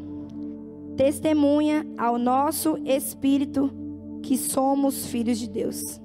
testemunha 0.96 1.86
ao 1.98 2.18
nosso 2.18 2.78
espírito 2.86 3.81
que 4.22 4.38
somos 4.38 5.08
filhos 5.08 5.40
de 5.40 5.50
Deus. 5.50 6.00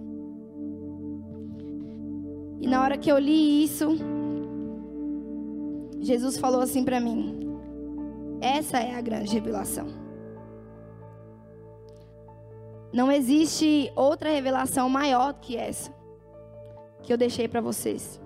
E 2.60 2.66
na 2.66 2.82
hora 2.82 2.96
que 2.96 3.10
eu 3.10 3.18
li 3.18 3.62
isso, 3.62 3.96
Jesus 6.00 6.38
falou 6.38 6.60
assim 6.60 6.84
para 6.84 7.00
mim: 7.00 7.58
essa 8.40 8.78
é 8.78 8.94
a 8.94 9.00
grande 9.00 9.32
revelação. 9.32 9.86
Não 12.92 13.12
existe 13.12 13.92
outra 13.94 14.30
revelação 14.30 14.88
maior 14.88 15.34
que 15.34 15.56
essa 15.56 15.94
que 17.02 17.12
eu 17.12 17.16
deixei 17.16 17.46
para 17.46 17.60
vocês. 17.60 18.20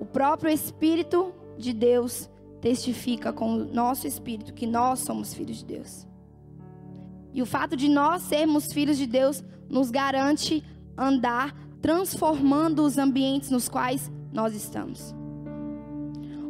O 0.00 0.04
próprio 0.04 0.50
Espírito 0.50 1.32
de 1.56 1.72
Deus 1.72 2.28
testifica 2.60 3.32
com 3.32 3.52
o 3.52 3.64
nosso 3.64 4.06
espírito 4.06 4.52
que 4.52 4.66
nós 4.66 4.98
somos 5.00 5.32
filhos 5.32 5.58
de 5.58 5.64
Deus. 5.64 6.07
E 7.32 7.42
o 7.42 7.46
fato 7.46 7.76
de 7.76 7.88
nós 7.88 8.22
sermos 8.22 8.72
filhos 8.72 8.96
de 8.96 9.06
Deus 9.06 9.42
nos 9.68 9.90
garante 9.90 10.64
andar 10.96 11.54
transformando 11.80 12.82
os 12.82 12.98
ambientes 12.98 13.50
nos 13.50 13.68
quais 13.68 14.10
nós 14.32 14.54
estamos. 14.54 15.14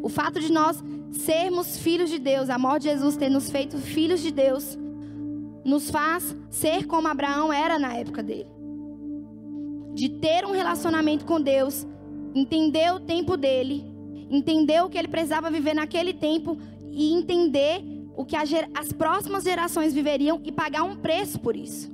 O 0.02 0.08
fato 0.08 0.40
de 0.40 0.50
nós 0.50 0.82
sermos 1.12 1.78
filhos 1.78 2.10
de 2.10 2.18
Deus, 2.18 2.48
a 2.48 2.58
morte 2.58 2.84
de 2.84 2.90
Jesus 2.90 3.16
ter 3.16 3.28
nos 3.28 3.50
feito 3.50 3.76
filhos 3.78 4.20
de 4.20 4.30
Deus, 4.30 4.78
nos 5.64 5.90
faz 5.90 6.34
ser 6.50 6.86
como 6.86 7.08
Abraão 7.08 7.52
era 7.52 7.78
na 7.78 7.94
época 7.94 8.22
dele. 8.22 8.48
De 9.94 10.08
ter 10.08 10.46
um 10.46 10.52
relacionamento 10.52 11.24
com 11.26 11.40
Deus, 11.40 11.86
entender 12.34 12.92
o 12.94 13.00
tempo 13.00 13.36
dele, 13.36 13.84
entender 14.30 14.82
o 14.82 14.88
que 14.88 14.96
ele 14.96 15.08
precisava 15.08 15.50
viver 15.50 15.74
naquele 15.74 16.14
tempo 16.14 16.56
e 16.90 17.12
entender 17.12 17.82
o 18.18 18.24
que 18.24 18.34
as 18.34 18.92
próximas 18.92 19.44
gerações 19.44 19.94
viveriam 19.94 20.40
e 20.42 20.50
pagar 20.50 20.82
um 20.82 20.96
preço 20.96 21.38
por 21.38 21.54
isso. 21.54 21.88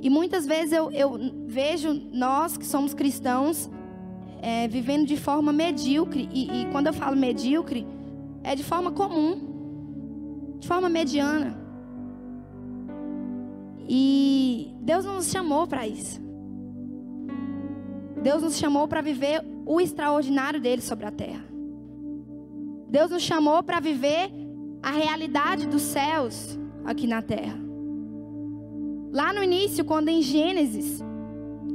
E 0.00 0.08
muitas 0.08 0.46
vezes 0.46 0.72
eu, 0.72 0.90
eu 0.90 1.18
vejo 1.46 1.92
nós 2.10 2.56
que 2.56 2.64
somos 2.64 2.94
cristãos 2.94 3.70
é, 4.40 4.66
vivendo 4.66 5.06
de 5.06 5.18
forma 5.18 5.52
medíocre. 5.52 6.26
E, 6.32 6.62
e 6.62 6.66
quando 6.72 6.86
eu 6.86 6.94
falo 6.94 7.14
medíocre, 7.14 7.86
é 8.42 8.54
de 8.54 8.64
forma 8.64 8.92
comum, 8.92 10.56
de 10.58 10.66
forma 10.66 10.88
mediana. 10.88 11.60
E 13.86 14.74
Deus 14.80 15.04
nos 15.04 15.30
chamou 15.30 15.66
para 15.66 15.86
isso. 15.86 16.18
Deus 18.22 18.42
nos 18.42 18.56
chamou 18.56 18.88
para 18.88 19.02
viver 19.02 19.44
o 19.66 19.82
extraordinário 19.82 20.58
dele 20.58 20.80
sobre 20.80 21.04
a 21.04 21.10
terra. 21.10 21.57
Deus 22.88 23.10
nos 23.10 23.22
chamou 23.22 23.62
para 23.62 23.80
viver 23.80 24.30
a 24.82 24.90
realidade 24.90 25.66
dos 25.66 25.82
céus 25.82 26.58
aqui 26.84 27.06
na 27.06 27.20
terra. 27.20 27.58
Lá 29.12 29.32
no 29.32 29.42
início, 29.42 29.84
quando 29.84 30.08
em 30.08 30.22
Gênesis, 30.22 31.02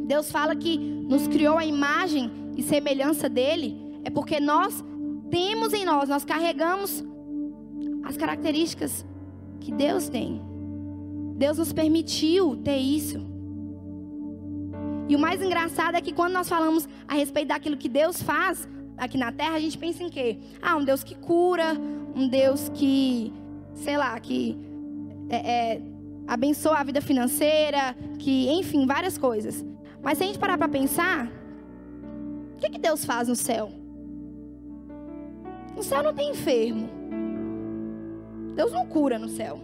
Deus 0.05 0.32
fala 0.32 0.55
que 0.55 0.77
nos 0.77 1.27
criou 1.27 1.58
a 1.58 1.65
imagem 1.65 2.32
e 2.55 2.63
semelhança 2.63 3.27
dele, 3.27 3.77
é 4.03 4.10
porque 4.10 4.39
nós 4.39 4.84
temos 5.29 5.74
em 5.74 5.86
nós, 5.86 6.10
nós 6.10 6.24
carregamos 6.24 7.03
as 8.03 8.17
características 8.17 9.05
que 9.60 9.72
Deus 9.72 10.10
tem. 10.10 10.41
Deus 11.36 11.58
nos 11.58 11.74
permitiu 11.74 12.55
ter 12.58 12.77
isso. 12.77 13.20
E 15.10 15.15
o 15.15 15.20
mais 15.20 15.41
engraçado 15.41 15.96
é 15.96 16.01
que 16.01 16.13
quando 16.13 16.34
nós 16.34 16.48
falamos 16.48 16.88
a 17.08 17.15
respeito 17.15 17.50
daquilo 17.50 17.77
que 17.77 17.89
Deus 17.89 18.22
faz, 18.22 18.67
aqui 18.98 19.18
na 19.18 19.32
terra, 19.32 19.56
a 19.56 19.60
gente 19.60 19.78
pensa 19.78 20.04
em 20.04 20.10
quê? 20.10 20.38
Ah, 20.62 20.76
um 20.76 20.84
Deus 20.84 21.04
que 21.04 21.16
cura, 21.16 21.74
um 22.16 22.28
Deus 22.28 22.70
que, 22.74 23.34
sei 23.74 23.98
lá, 23.98 24.20
que 24.20 24.58
é, 25.30 25.36
é, 25.36 25.82
abençoa 26.28 26.80
a 26.80 26.84
vida 26.84 27.02
financeira, 27.02 27.96
que, 28.20 28.50
enfim, 28.52 28.86
várias 28.86 29.18
coisas. 29.18 29.66
Mas 30.02 30.18
se 30.18 30.24
a 30.24 30.28
gente 30.28 30.40
parar 30.40 30.58
para 30.58 30.68
pensar, 30.68 31.28
o 32.56 32.58
que, 32.60 32.70
que 32.70 32.80
Deus 32.80 33.06
faz 33.06 33.28
no 33.28 33.36
céu? 33.36 33.72
No 35.76 35.84
céu 35.84 36.04
não 36.04 36.14
tem 36.14 36.32
enfermo. 36.32 36.90
Deus 38.56 38.72
não 38.72 38.86
cura 38.86 39.18
no 39.18 39.28
céu. 39.28 39.60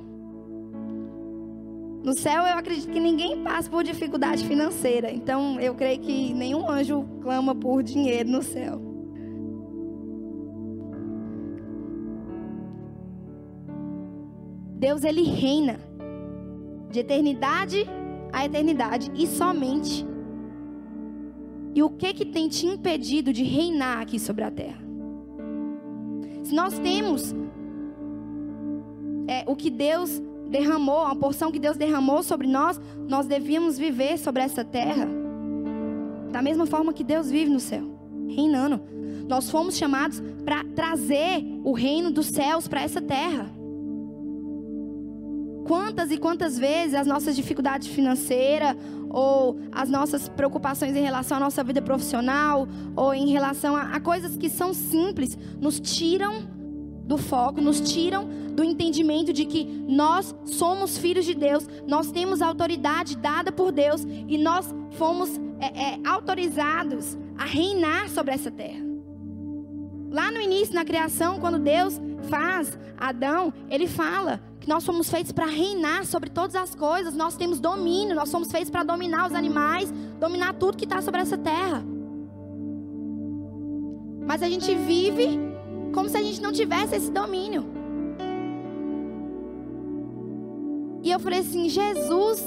No 2.03 2.13
céu, 2.13 2.43
eu 2.43 2.57
acredito 2.57 2.91
que 2.91 2.99
ninguém 2.99 3.43
passa 3.43 3.69
por 3.69 3.83
dificuldade 3.83 4.47
financeira. 4.47 5.11
Então, 5.11 5.59
eu 5.59 5.75
creio 5.75 5.99
que 5.99 6.33
nenhum 6.33 6.69
anjo 6.69 7.05
clama 7.21 7.53
por 7.53 7.83
dinheiro 7.83 8.29
no 8.29 8.41
céu. 8.41 8.88
Deus 14.79 15.03
ele 15.03 15.21
reina 15.21 15.79
de 16.89 17.01
eternidade 17.01 17.85
a 18.31 18.45
eternidade 18.45 19.11
e 19.15 19.27
somente. 19.27 20.05
E 21.73 21.83
o 21.83 21.89
que 21.89 22.13
que 22.13 22.25
tem 22.25 22.47
te 22.47 22.65
impedido 22.65 23.31
de 23.31 23.43
reinar 23.43 24.01
aqui 24.01 24.19
sobre 24.19 24.43
a 24.43 24.51
terra? 24.51 24.81
Se 26.43 26.53
nós 26.53 26.79
temos 26.79 27.33
é, 29.27 29.43
o 29.47 29.55
que 29.55 29.69
Deus 29.69 30.21
derramou, 30.49 31.05
a 31.05 31.15
porção 31.15 31.51
que 31.51 31.59
Deus 31.59 31.77
derramou 31.77 32.23
sobre 32.23 32.47
nós, 32.47 32.79
nós 33.07 33.27
devíamos 33.27 33.77
viver 33.77 34.17
sobre 34.17 34.41
essa 34.41 34.63
terra 34.63 35.07
da 36.31 36.41
mesma 36.41 36.65
forma 36.65 36.93
que 36.93 37.03
Deus 37.03 37.29
vive 37.29 37.51
no 37.51 37.59
céu, 37.59 37.83
reinando. 38.27 38.81
Nós 39.27 39.49
fomos 39.49 39.77
chamados 39.77 40.21
para 40.43 40.63
trazer 40.75 41.43
o 41.63 41.73
reino 41.73 42.11
dos 42.11 42.27
céus 42.27 42.67
para 42.67 42.81
essa 42.81 43.01
terra. 43.01 43.58
Quantas 45.65 46.11
e 46.11 46.17
quantas 46.17 46.57
vezes 46.57 46.95
as 46.95 47.07
nossas 47.07 47.35
dificuldades 47.35 47.87
financeiras 47.87 48.75
ou 49.09 49.59
as 49.71 49.89
nossas 49.89 50.29
preocupações 50.29 50.95
em 50.95 51.01
relação 51.01 51.37
à 51.37 51.39
nossa 51.39 51.63
vida 51.63 51.81
profissional 51.81 52.67
ou 52.95 53.13
em 53.13 53.29
relação 53.29 53.75
a, 53.75 53.93
a 53.93 53.99
coisas 53.99 54.35
que 54.35 54.49
são 54.49 54.73
simples 54.73 55.37
nos 55.59 55.79
tiram 55.79 56.47
do 57.05 57.17
foco, 57.17 57.59
nos 57.59 57.81
tiram 57.81 58.27
do 58.53 58.63
entendimento 58.63 59.33
de 59.33 59.45
que 59.45 59.63
nós 59.87 60.35
somos 60.45 60.97
filhos 60.97 61.25
de 61.25 61.33
Deus, 61.33 61.67
nós 61.87 62.11
temos 62.11 62.41
autoridade 62.41 63.17
dada 63.17 63.51
por 63.51 63.71
Deus 63.71 64.05
e 64.27 64.37
nós 64.37 64.73
fomos 64.91 65.29
é, 65.59 65.93
é, 65.93 65.99
autorizados 66.07 67.17
a 67.37 67.45
reinar 67.45 68.09
sobre 68.09 68.33
essa 68.33 68.51
terra. 68.51 68.88
Lá 70.11 70.31
no 70.31 70.41
início, 70.41 70.73
na 70.73 70.83
criação, 70.83 71.39
quando 71.39 71.59
Deus 71.59 71.99
faz 72.29 72.77
Adão, 72.97 73.53
ele 73.69 73.87
fala 73.87 74.41
que 74.59 74.67
nós 74.67 74.85
fomos 74.85 75.09
feitos 75.09 75.31
para 75.31 75.45
reinar 75.45 76.05
sobre 76.05 76.29
todas 76.29 76.55
as 76.55 76.75
coisas, 76.75 77.13
nós 77.13 77.35
temos 77.35 77.59
domínio, 77.59 78.15
nós 78.15 78.29
somos 78.29 78.51
feitos 78.51 78.69
para 78.69 78.83
dominar 78.83 79.27
os 79.27 79.33
animais, 79.33 79.91
dominar 80.19 80.53
tudo 80.53 80.77
que 80.77 80.83
está 80.83 81.01
sobre 81.01 81.21
essa 81.21 81.37
terra. 81.37 81.83
Mas 84.27 84.43
a 84.43 84.49
gente 84.49 84.75
vive 84.75 85.39
como 85.93 86.09
se 86.09 86.17
a 86.17 86.21
gente 86.21 86.41
não 86.41 86.51
tivesse 86.51 86.95
esse 86.95 87.11
domínio. 87.11 87.65
E 91.01 91.11
eu 91.11 91.19
falei 91.19 91.39
assim: 91.39 91.69
Jesus, 91.69 92.43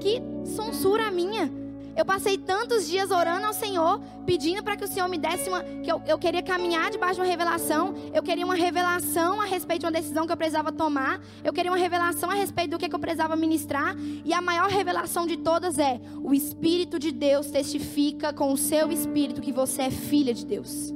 que 0.00 0.22
censura 0.44 1.10
minha. 1.10 1.50
Eu 1.96 2.04
passei 2.04 2.36
tantos 2.36 2.86
dias 2.86 3.10
orando 3.10 3.46
ao 3.46 3.54
Senhor, 3.54 4.00
pedindo 4.26 4.62
para 4.62 4.76
que 4.76 4.84
o 4.84 4.88
Senhor 4.88 5.08
me 5.08 5.16
desse 5.16 5.48
uma. 5.48 5.62
que 5.62 5.90
eu, 5.90 6.02
eu 6.06 6.18
queria 6.18 6.42
caminhar 6.42 6.90
debaixo 6.90 7.14
de 7.14 7.20
uma 7.22 7.26
revelação. 7.26 7.94
Eu 8.12 8.22
queria 8.22 8.44
uma 8.44 8.54
revelação 8.54 9.40
a 9.40 9.46
respeito 9.46 9.80
de 9.80 9.86
uma 9.86 9.92
decisão 9.92 10.26
que 10.26 10.32
eu 10.32 10.36
precisava 10.36 10.70
tomar. 10.70 11.22
Eu 11.42 11.54
queria 11.54 11.70
uma 11.70 11.78
revelação 11.78 12.30
a 12.30 12.34
respeito 12.34 12.72
do 12.72 12.78
que, 12.78 12.86
que 12.86 12.94
eu 12.94 12.98
precisava 12.98 13.34
ministrar. 13.34 13.96
E 14.24 14.34
a 14.34 14.42
maior 14.42 14.68
revelação 14.68 15.26
de 15.26 15.38
todas 15.38 15.78
é: 15.78 15.98
o 16.22 16.34
Espírito 16.34 16.98
de 16.98 17.10
Deus 17.10 17.46
testifica 17.46 18.30
com 18.30 18.52
o 18.52 18.58
seu 18.58 18.92
espírito 18.92 19.40
que 19.40 19.52
você 19.52 19.82
é 19.82 19.90
filha 19.90 20.34
de 20.34 20.44
Deus. 20.44 20.92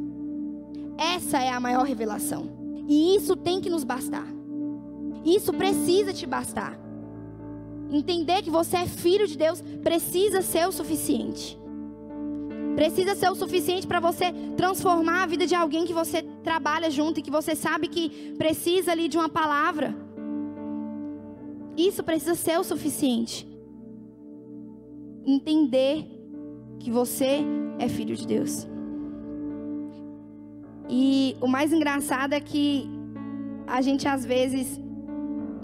Essa 0.99 1.39
é 1.39 1.49
a 1.49 1.59
maior 1.59 1.87
revelação. 1.87 2.61
E 2.87 3.17
isso 3.17 3.35
tem 3.37 3.59
que 3.63 3.71
nos 3.71 3.85
bastar. 3.85 4.27
Isso 5.25 5.51
precisa 5.55 6.13
te 6.13 6.27
bastar. 6.27 6.90
Entender 7.91 8.43
que 8.43 8.51
você 8.51 8.77
é 8.79 8.87
filho 8.87 9.27
de 9.27 9.37
Deus 9.37 9.61
precisa 9.83 10.43
ser 10.43 10.67
o 10.67 10.73
suficiente. 10.73 11.59
Precisa 12.77 13.15
ser 13.15 13.31
o 13.31 13.35
suficiente 13.35 13.87
para 13.87 14.01
você 14.01 14.33
transformar 14.57 15.25
a 15.25 15.27
vida 15.27 15.47
de 15.47 15.55
alguém 15.55 15.85
que 15.85 15.93
você 15.93 16.23
trabalha 16.45 16.91
junto 16.91 17.19
e 17.19 17.23
que 17.23 17.31
você 17.31 17.55
sabe 17.57 17.89
que 17.89 18.35
precisa 18.39 18.93
ali 18.93 19.09
de 19.09 19.19
uma 19.19 19.29
palavra. 19.29 19.95
Isso 21.77 22.03
precisa 22.03 22.35
ser 22.35 22.59
o 22.59 22.65
suficiente. 22.65 23.47
Entender 25.27 26.07
que 26.79 26.91
você 26.91 27.41
é 27.79 27.89
filho 27.89 28.17
de 28.17 28.27
Deus. 28.27 28.67
E 30.89 31.37
o 31.41 31.47
mais 31.47 31.73
engraçado 31.73 32.33
é 32.33 32.41
que 32.41 32.89
a 33.67 33.81
gente 33.81 34.09
às 34.09 34.25
vezes 34.25 34.81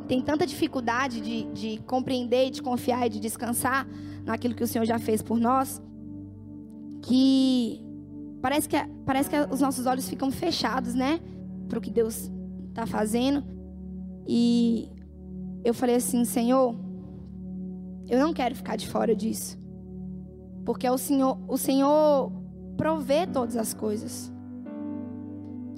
tem 0.07 0.21
tanta 0.21 0.47
dificuldade 0.47 1.21
de, 1.21 1.45
de 1.53 1.83
compreender, 1.83 2.51
de 2.51 2.63
confiar 2.63 3.07
e 3.07 3.11
de 3.11 3.21
descansar 3.21 3.87
naquilo 4.25 4.55
que 4.55 4.63
o 4.63 4.67
Senhor 4.67 4.85
já 4.85 4.99
fez 4.99 5.23
por 5.23 5.39
nós, 5.39 5.83
que 7.03 7.85
parece 8.41 8.69
que, 8.69 8.77
parece 9.05 9.31
que 9.31 9.37
os 9.53 9.61
nossos 9.61 9.87
olhos 9.87 10.09
ficam 10.09 10.31
fechados, 10.31 10.95
né? 10.95 11.21
Para 11.69 11.79
o 11.79 11.83
que 11.83 11.91
Deus 11.91 12.31
está 12.69 12.87
fazendo. 12.87 13.45
E 14.27 14.89
eu 15.65 15.75
falei 15.75 15.97
assim, 15.97 16.25
Senhor, 16.25 16.75
eu 18.09 18.19
não 18.19 18.33
quero 18.33 18.55
ficar 18.55 18.77
de 18.77 18.89
fora 18.89 19.15
disso. 19.15 19.59
Porque 20.65 20.89
o 20.89 20.99
Senhor, 20.99 21.39
o 21.49 21.57
Senhor 21.57 22.33
provê 22.77 23.27
todas 23.27 23.57
as 23.57 23.73
coisas. 23.73 24.33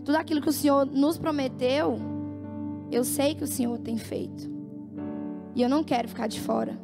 Tudo 0.05 0.17
aquilo 0.17 0.41
que 0.41 0.49
o 0.49 0.53
Senhor 0.53 0.87
nos 0.87 1.19
prometeu, 1.19 1.99
eu 2.91 3.05
sei 3.05 3.35
que 3.35 3.45
o 3.45 3.47
Senhor 3.47 3.79
tem 3.79 3.99
feito. 3.99 4.51
E 5.55 5.63
eu 5.63 5.69
não 5.69 5.83
quero 5.83 6.09
ficar 6.09 6.27
de 6.27 6.41
fora. 6.41 6.79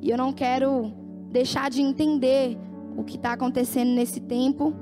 E 0.00 0.10
eu 0.10 0.18
não 0.18 0.32
quero 0.32 0.92
deixar 1.30 1.70
de 1.70 1.80
entender 1.80 2.58
o 2.96 3.04
que 3.04 3.16
está 3.16 3.32
acontecendo 3.32 3.90
nesse 3.90 4.20
tempo 4.20 4.74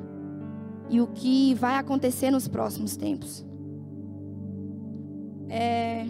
e 0.89 1.01
o 1.01 1.07
que 1.07 1.55
vai 1.55 1.77
acontecer 1.77 2.31
nos 2.31 2.47
próximos 2.49 2.97
tempos. 2.97 3.45
É... 5.49 6.07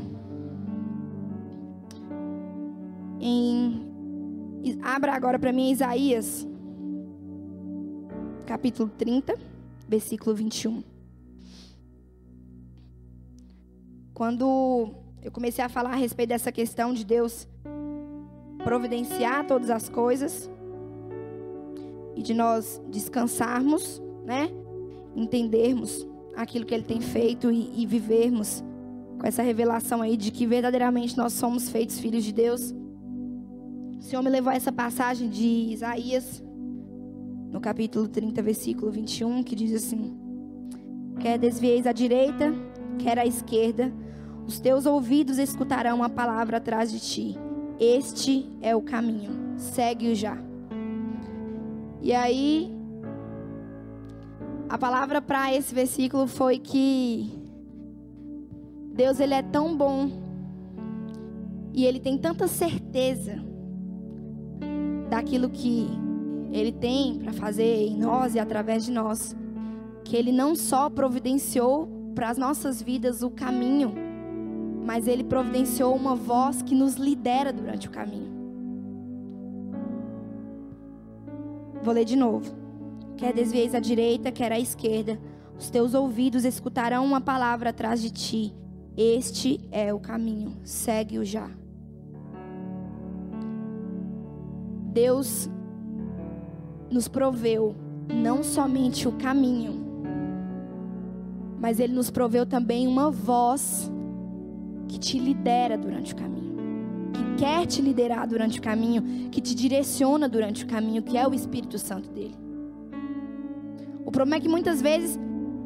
Em... 3.20 3.90
Abra 4.82 5.12
agora 5.12 5.38
para 5.38 5.52
mim 5.52 5.70
Isaías, 5.70 6.46
capítulo 8.46 8.88
30, 8.96 9.36
versículo 9.88 10.34
21. 10.34 10.91
Quando 14.14 14.90
eu 15.22 15.30
comecei 15.30 15.64
a 15.64 15.68
falar 15.68 15.92
a 15.92 15.96
respeito 15.96 16.30
dessa 16.30 16.52
questão 16.52 16.92
de 16.92 17.04
Deus 17.04 17.48
providenciar 18.62 19.46
todas 19.46 19.70
as 19.70 19.88
coisas 19.88 20.50
e 22.14 22.22
de 22.22 22.34
nós 22.34 22.80
descansarmos, 22.90 24.02
né? 24.24 24.48
Entendermos 25.16 26.06
aquilo 26.36 26.64
que 26.64 26.74
Ele 26.74 26.84
tem 26.84 27.00
feito 27.00 27.50
e, 27.50 27.82
e 27.82 27.86
vivermos 27.86 28.62
com 29.18 29.26
essa 29.26 29.42
revelação 29.42 30.02
aí 30.02 30.16
de 30.16 30.30
que 30.30 30.46
verdadeiramente 30.46 31.16
nós 31.16 31.32
somos 31.32 31.68
feitos 31.68 31.98
filhos 31.98 32.24
de 32.24 32.32
Deus. 32.32 32.74
O 33.98 34.02
Senhor 34.02 34.22
me 34.22 34.30
levou 34.30 34.50
a 34.50 34.56
essa 34.56 34.72
passagem 34.72 35.28
de 35.28 35.46
Isaías, 35.46 36.42
no 37.50 37.60
capítulo 37.60 38.08
30, 38.08 38.42
versículo 38.42 38.90
21, 38.90 39.42
que 39.42 39.54
diz 39.54 39.74
assim: 39.74 40.16
Quer 41.20 41.38
desvieis 41.38 41.86
à 41.86 41.92
direita, 41.92 42.52
quer 42.98 43.18
à 43.18 43.26
esquerda, 43.26 43.92
os 44.46 44.58
teus 44.58 44.86
ouvidos 44.86 45.38
escutarão 45.38 46.02
a 46.02 46.08
palavra 46.08 46.56
atrás 46.56 46.90
de 46.90 47.00
ti. 47.00 47.38
Este 47.78 48.48
é 48.60 48.74
o 48.74 48.82
caminho. 48.82 49.30
Segue-o 49.56 50.14
já. 50.14 50.36
E 52.00 52.12
aí, 52.12 52.70
a 54.68 54.76
palavra 54.76 55.22
para 55.22 55.54
esse 55.54 55.74
versículo 55.74 56.26
foi 56.26 56.58
que 56.58 57.30
Deus 58.94 59.20
ele 59.20 59.34
é 59.34 59.42
tão 59.42 59.76
bom 59.76 60.10
e 61.72 61.84
ele 61.84 62.00
tem 62.00 62.18
tanta 62.18 62.46
certeza 62.48 63.42
daquilo 65.08 65.48
que 65.48 65.88
ele 66.52 66.72
tem 66.72 67.18
para 67.18 67.32
fazer 67.32 67.86
em 67.86 67.96
nós 67.96 68.34
e 68.34 68.38
através 68.38 68.84
de 68.84 68.92
nós, 68.92 69.34
que 70.04 70.16
ele 70.16 70.32
não 70.32 70.54
só 70.54 70.90
providenciou 70.90 71.88
para 72.14 72.28
as 72.28 72.36
nossas 72.36 72.82
vidas 72.82 73.22
o 73.22 73.30
caminho, 73.30 73.94
mas 74.84 75.06
Ele 75.06 75.22
providenciou 75.22 75.94
uma 75.94 76.14
voz 76.14 76.60
que 76.62 76.74
nos 76.74 76.94
lidera 76.94 77.52
durante 77.52 77.88
o 77.88 77.90
caminho. 77.90 78.32
Vou 81.82 81.94
ler 81.94 82.04
de 82.04 82.16
novo. 82.16 82.54
Quer 83.16 83.32
desvieis 83.32 83.74
à 83.74 83.80
direita, 83.80 84.32
quer 84.32 84.50
à 84.52 84.58
esquerda, 84.58 85.18
os 85.58 85.70
teus 85.70 85.94
ouvidos 85.94 86.44
escutarão 86.44 87.04
uma 87.04 87.20
palavra 87.20 87.70
atrás 87.70 88.02
de 88.02 88.10
ti. 88.10 88.54
Este 88.96 89.60
é 89.70 89.94
o 89.94 90.00
caminho, 90.00 90.56
segue-o 90.64 91.24
já. 91.24 91.48
Deus 94.92 95.48
nos 96.90 97.08
proveu 97.08 97.74
não 98.12 98.42
somente 98.42 99.08
o 99.08 99.12
caminho, 99.12 99.86
mas 101.58 101.78
Ele 101.80 101.94
nos 101.94 102.10
proveu 102.10 102.44
também 102.44 102.86
uma 102.86 103.10
voz 103.10 103.90
que 104.92 104.98
te 104.98 105.18
lidera 105.18 105.78
durante 105.78 106.12
o 106.12 106.16
caminho, 106.16 106.54
que 107.14 107.42
quer 107.42 107.66
te 107.66 107.80
liderar 107.80 108.28
durante 108.28 108.58
o 108.58 108.62
caminho, 108.62 109.30
que 109.30 109.40
te 109.40 109.54
direciona 109.54 110.28
durante 110.28 110.64
o 110.64 110.66
caminho, 110.66 111.02
que 111.02 111.16
é 111.16 111.26
o 111.26 111.32
Espírito 111.32 111.78
Santo 111.78 112.10
dele. 112.10 112.36
O 114.04 114.12
problema 114.12 114.36
é 114.36 114.40
que 114.40 114.48
muitas 114.50 114.82
vezes 114.82 115.18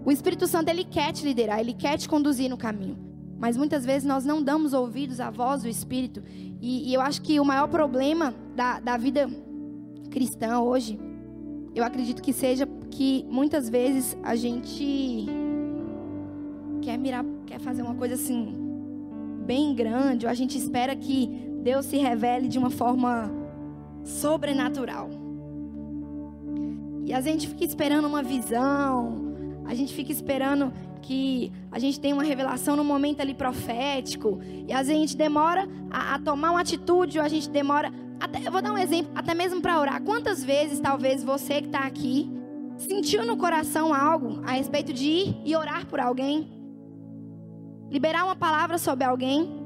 o 0.05 0.13
Espírito 0.13 0.47
Santo 0.47 0.69
ele 0.69 0.85
quer 0.85 1.13
te 1.13 1.25
liderar, 1.25 1.59
ele 1.59 1.73
quer 1.73 1.99
te 1.99 2.09
conduzir 2.09 2.49
no 2.49 2.57
caminho. 2.57 2.97
Mas 3.37 3.57
muitas 3.57 3.85
vezes 3.85 4.07
nós 4.07 4.25
não 4.25 4.41
damos 4.41 4.73
ouvidos 4.73 5.19
à 5.19 5.29
voz 5.29 5.63
do 5.63 5.69
Espírito. 5.69 6.23
E, 6.61 6.89
e 6.89 6.95
eu 6.95 7.01
acho 7.01 7.21
que 7.21 7.41
o 7.41 7.45
maior 7.45 7.67
problema 7.67 8.33
da, 8.55 8.79
da 8.79 8.97
vida 8.97 9.29
cristã 10.09 10.61
hoje, 10.61 11.01
eu 11.75 11.83
acredito 11.83 12.23
que 12.23 12.33
seja 12.33 12.67
que 12.93 13.27
muitas 13.29 13.69
vezes 13.69 14.17
a 14.23 14.37
gente 14.37 15.27
quer 16.81 16.97
mirar, 16.97 17.25
quer 17.45 17.59
fazer 17.59 17.83
uma 17.83 17.97
coisa 17.97 18.15
assim 18.15 18.66
bem 19.47 19.75
grande, 19.75 20.27
ou 20.27 20.31
a 20.31 20.35
gente 20.35 20.59
espera 20.59 20.97
que 20.97 21.27
Deus 21.63 21.87
se 21.87 21.97
revele 21.97 22.49
de 22.49 22.59
uma 22.59 22.71
forma 22.71 23.31
sobrenatural. 24.05 25.09
E 27.05 27.15
a 27.15 27.21
gente 27.21 27.49
fica 27.49 27.65
esperando 27.65 28.07
uma 28.07 28.23
visão, 28.23 29.35
a 29.65 29.75
gente 29.75 29.95
fica 29.95 30.11
esperando 30.11 30.73
que 31.03 31.53
a 31.71 31.79
gente 31.79 32.01
tenha 32.01 32.15
uma 32.15 32.25
revelação 32.25 32.75
no 32.75 32.83
momento 32.83 33.21
ali 33.21 33.33
profético, 33.33 34.41
e 34.67 34.73
a 34.73 34.83
gente 34.83 35.17
demora 35.17 35.69
a, 35.91 36.17
a 36.17 36.19
tomar 36.19 36.51
uma 36.51 36.61
atitude, 36.61 37.19
ou 37.19 37.25
a 37.25 37.29
gente 37.29 37.49
demora. 37.49 37.93
Até, 38.19 38.47
eu 38.47 38.51
vou 38.51 38.61
dar 38.61 38.73
um 38.73 38.79
exemplo, 38.79 39.13
até 39.15 39.35
mesmo 39.35 39.61
para 39.61 39.79
orar. 39.79 40.03
Quantas 40.03 40.43
vezes, 40.43 40.81
talvez 40.81 41.23
você 41.23 41.61
que 41.61 41.69
está 41.69 41.81
aqui, 41.81 42.29
sentiu 42.77 43.25
no 43.25 43.37
coração 43.37 43.95
algo 43.95 44.41
a 44.45 44.53
respeito 44.53 44.93
de 44.93 45.09
ir 45.09 45.37
e 45.45 45.55
orar 45.55 45.87
por 45.87 46.01
alguém? 46.01 46.56
Liberar 47.91 48.25
uma 48.25 48.37
palavra 48.37 48.79
sobre 48.79 49.05
alguém. 49.05 49.65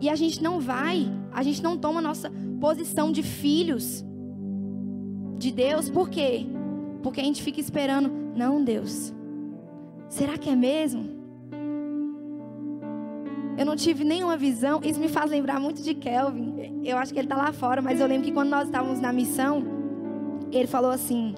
E 0.00 0.08
a 0.08 0.16
gente 0.16 0.42
não 0.42 0.60
vai, 0.60 1.06
a 1.32 1.42
gente 1.42 1.62
não 1.62 1.76
toma 1.76 2.00
nossa 2.00 2.30
posição 2.60 3.12
de 3.12 3.22
filhos 3.22 4.04
de 5.38 5.50
Deus, 5.50 5.90
por 5.90 6.08
quê? 6.08 6.46
Porque 7.02 7.20
a 7.20 7.24
gente 7.24 7.42
fica 7.42 7.60
esperando, 7.60 8.10
não, 8.36 8.62
Deus. 8.62 9.12
Será 10.08 10.38
que 10.38 10.48
é 10.48 10.54
mesmo? 10.56 11.22
Eu 13.56 13.66
não 13.66 13.76
tive 13.76 14.04
nenhuma 14.04 14.36
visão. 14.36 14.80
Isso 14.82 15.00
me 15.00 15.08
faz 15.08 15.30
lembrar 15.30 15.60
muito 15.60 15.82
de 15.82 15.94
Kelvin. 15.94 16.80
Eu 16.84 16.96
acho 16.96 17.12
que 17.12 17.18
ele 17.18 17.26
está 17.26 17.36
lá 17.36 17.52
fora, 17.52 17.82
mas 17.82 18.00
eu 18.00 18.06
lembro 18.06 18.24
que 18.24 18.32
quando 18.32 18.48
nós 18.48 18.66
estávamos 18.66 19.00
na 19.00 19.12
missão, 19.12 19.62
ele 20.50 20.66
falou 20.66 20.90
assim: 20.90 21.34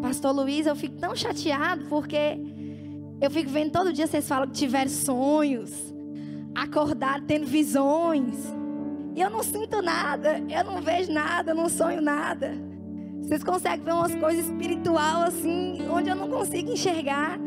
Pastor 0.00 0.34
Luiz, 0.34 0.66
eu 0.66 0.74
fico 0.74 0.96
tão 0.96 1.14
chateado 1.14 1.84
porque 1.86 2.38
eu 3.20 3.30
fico 3.30 3.50
vendo 3.50 3.72
todo 3.72 3.92
dia 3.92 4.06
vocês 4.06 4.28
falam 4.28 4.48
que 4.48 4.54
tiveram 4.54 4.90
sonhos, 4.90 5.94
acordar 6.54 7.20
tendo 7.22 7.46
visões. 7.46 8.36
E 9.14 9.20
eu 9.20 9.30
não 9.30 9.42
sinto 9.42 9.80
nada, 9.80 10.42
eu 10.48 10.64
não 10.64 10.82
vejo 10.82 11.12
nada, 11.12 11.52
eu 11.52 11.54
não 11.54 11.68
sonho 11.68 12.00
nada. 12.00 12.52
Vocês 13.22 13.42
conseguem 13.42 13.84
ver 13.84 13.92
umas 13.92 14.14
coisas 14.14 14.46
espiritual 14.46 15.22
assim, 15.22 15.78
onde 15.88 16.10
eu 16.10 16.16
não 16.16 16.28
consigo 16.28 16.70
enxergar. 16.70 17.38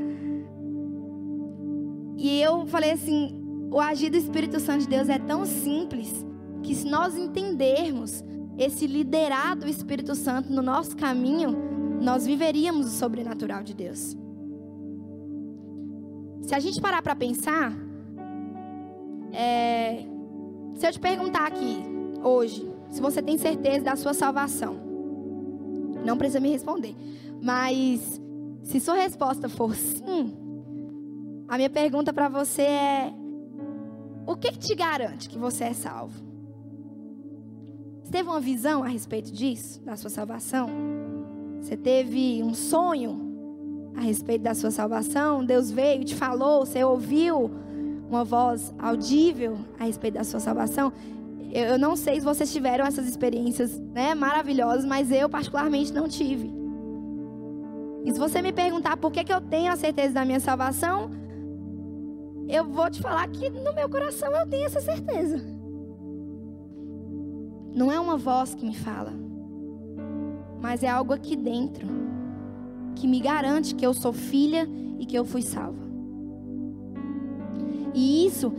E 2.18 2.42
eu 2.42 2.66
falei 2.68 2.92
assim: 2.92 3.40
o 3.70 3.80
agir 3.80 4.10
do 4.10 4.18
Espírito 4.18 4.60
Santo 4.60 4.82
de 4.82 4.88
Deus 4.88 5.10
é 5.10 5.20
tão 5.20 5.46
simples 5.46 6.26
que 6.64 6.74
se 6.74 6.90
nós 6.90 7.16
entendermos 7.16 8.24
esse 8.58 8.88
liderar 8.88 9.56
do 9.56 9.68
Espírito 9.68 10.16
Santo 10.16 10.52
no 10.52 10.62
nosso 10.62 10.98
caminho, 10.98 11.56
nós 12.02 12.26
viveríamos 12.26 12.88
o 12.88 12.90
sobrenatural 12.90 13.62
de 13.62 13.74
Deus. 13.74 14.18
Se 16.48 16.56
a 16.56 16.60
gente 16.60 16.80
parar 16.80 17.02
para 17.02 17.14
pensar, 17.14 17.74
é, 19.34 20.06
se 20.76 20.88
eu 20.88 20.92
te 20.94 20.98
perguntar 20.98 21.46
aqui 21.46 21.84
hoje, 22.24 22.66
se 22.90 23.02
você 23.02 23.22
tem 23.22 23.38
certeza 23.38 23.84
da 23.84 23.98
sua 23.98 24.14
salvação, 24.14 24.78
não 26.06 26.18
precisa 26.18 26.40
me 26.40 26.50
responder, 26.50 26.96
mas 27.44 28.22
se 28.64 28.80
sua 28.80 28.96
resposta 28.96 29.50
for 29.50 29.76
sim, 29.76 30.34
a 31.50 31.58
minha 31.58 31.70
pergunta 31.70 32.14
para 32.14 32.30
você 32.30 32.62
é: 32.62 33.14
o 34.26 34.38
que, 34.38 34.54
que 34.54 34.60
te 34.60 34.74
garante 34.74 35.28
que 35.28 35.38
você 35.38 35.66
é 35.66 35.74
salvo? 35.74 36.24
Você 38.04 38.12
teve 38.14 38.30
uma 38.30 38.40
visão 38.40 38.86
a 38.86 38.88
respeito 38.88 39.34
disso, 39.34 39.84
da 39.84 39.98
sua 39.98 40.10
salvação? 40.10 40.70
Você 41.60 41.76
teve 41.76 42.42
um 42.42 42.54
sonho 42.54 43.27
a 43.98 44.02
respeito 44.02 44.44
da 44.44 44.54
sua 44.54 44.70
salvação? 44.70 45.44
Deus 45.44 45.72
veio, 45.72 46.06
te 46.06 46.16
falou, 46.16 46.66
você 46.66 46.84
ouviu 46.84 47.50
uma 48.08 48.24
voz 48.24 48.74
audível 48.78 49.58
a 49.80 49.86
respeito 49.86 50.14
da 50.14 50.24
sua 50.24 50.40
salvação? 50.40 50.94
Eu 51.52 51.80
não 51.80 51.96
sei 51.96 52.20
se 52.20 52.26
vocês 52.26 52.54
tiveram 52.54 52.86
essas 52.86 53.08
experiências 53.08 53.80
né, 53.80 54.14
maravilhosas, 54.14 54.86
mas 54.86 55.12
eu 55.12 55.28
particularmente 55.28 55.92
não 55.92 56.08
tive. 56.08 56.54
E 58.06 58.12
se 58.12 58.20
você 58.20 58.42
me 58.42 58.54
perguntar 58.54 58.98
por 58.98 59.12
que, 59.12 59.24
que 59.24 59.34
eu 59.34 59.42
tenho 59.42 59.72
a 59.72 59.76
certeza 59.76 60.14
da 60.14 60.24
minha 60.24 60.40
salvação, 60.40 61.10
eu 62.48 62.66
vou 62.66 62.90
te 62.92 63.02
falar 63.02 63.28
que 63.30 63.50
no 63.50 63.74
meu 63.74 63.90
coração 63.90 64.32
eu 64.32 64.48
tenho 64.48 64.66
essa 64.66 64.80
certeza. 64.80 65.44
Não 67.74 67.92
é 67.92 68.00
uma 68.00 68.18
voz 68.18 68.54
que 68.54 68.66
me 68.66 68.76
fala, 68.76 69.14
mas 70.62 70.84
é 70.84 70.88
algo 70.88 71.14
aqui 71.14 71.36
dentro 71.36 72.07
que 72.98 73.08
me 73.08 73.20
garante 73.20 73.76
que 73.76 73.86
eu 73.86 73.94
sou 73.94 74.12
filha 74.12 74.68
e 75.00 75.06
que 75.06 75.18
eu 75.18 75.24
fui 75.24 75.42
salva. 75.42 75.88
E 77.94 78.26
isso 78.26 78.54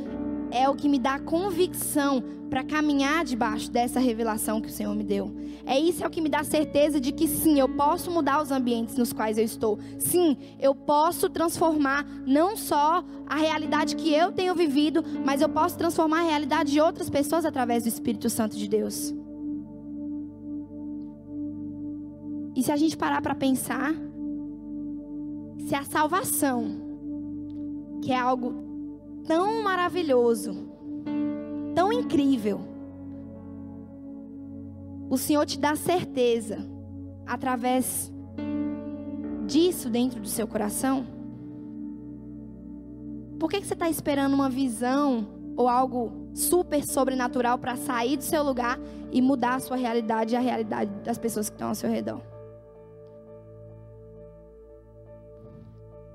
é 0.51 0.68
o 0.68 0.74
que 0.74 0.88
me 0.88 0.98
dá 0.98 1.18
convicção 1.18 2.22
para 2.48 2.64
caminhar 2.64 3.24
debaixo 3.24 3.70
dessa 3.70 4.01
revelação 4.01 4.61
que 4.61 4.68
o 4.68 4.72
Senhor 4.72 4.94
me 4.94 5.05
deu. 5.05 5.35
É 5.66 5.79
isso 5.79 6.03
é 6.03 6.07
o 6.07 6.11
que 6.11 6.20
me 6.20 6.31
dá 6.31 6.42
certeza 6.42 6.98
de 6.98 7.12
que 7.12 7.29
sim, 7.29 7.59
eu 7.59 7.68
posso 7.68 8.11
mudar 8.11 8.42
os 8.42 8.51
ambientes 8.51 8.96
nos 8.96 9.12
quais 9.12 9.37
eu 9.37 9.44
estou. 9.44 9.79
Sim, 9.98 10.37
eu 10.59 10.74
posso 10.74 11.29
transformar 11.29 12.07
não 12.27 12.57
só 12.57 13.05
a 13.27 13.37
realidade 13.37 13.96
que 13.96 14.12
eu 14.12 14.33
tenho 14.33 14.55
vivido, 14.55 15.05
mas 15.24 15.42
eu 15.42 15.48
posso 15.48 15.77
transformar 15.77 16.20
a 16.20 16.31
realidade 16.31 16.72
de 16.72 16.81
outras 16.81 17.11
pessoas 17.11 17.44
através 17.44 17.83
do 17.83 17.88
Espírito 17.88 18.31
Santo 18.31 18.57
de 18.57 18.66
Deus. 18.66 19.14
E 22.57 22.62
se 22.62 22.72
a 22.72 22.77
gente 22.77 22.96
parar 22.96 23.20
para 23.20 23.35
pensar, 23.35 23.94
se 25.68 25.74
a 25.74 25.85
salvação, 25.85 26.64
que 28.02 28.11
é 28.11 28.18
algo 28.18 28.54
tão 29.26 29.62
maravilhoso, 29.62 30.66
tão 31.74 31.92
incrível. 31.92 32.59
O 35.11 35.18
Senhor 35.18 35.44
te 35.44 35.59
dá 35.59 35.76
certeza 35.76 36.66
através 37.26 38.11
disso 39.46 39.90
dentro 39.90 40.18
do 40.20 40.28
seu 40.28 40.46
coração. 40.46 41.07
Por 43.38 43.50
que, 43.50 43.61
que 43.61 43.66
você 43.66 43.74
está 43.74 43.90
esperando 43.90 44.33
uma 44.33 44.48
visão 44.48 45.28
ou 45.54 45.68
algo 45.68 46.31
super 46.33 46.83
sobrenatural 46.83 47.59
para 47.59 47.76
sair 47.76 48.16
do 48.16 48.24
seu 48.24 48.42
lugar 48.42 48.81
e 49.12 49.20
mudar 49.20 49.57
a 49.57 49.61
sua 49.61 49.76
realidade 49.76 50.33
e 50.33 50.37
a 50.37 50.40
realidade 50.40 50.90
das 51.04 51.18
pessoas 51.18 51.50
que 51.50 51.57
estão 51.57 51.68
ao 51.68 51.74
seu 51.74 51.90
redor? 51.90 52.38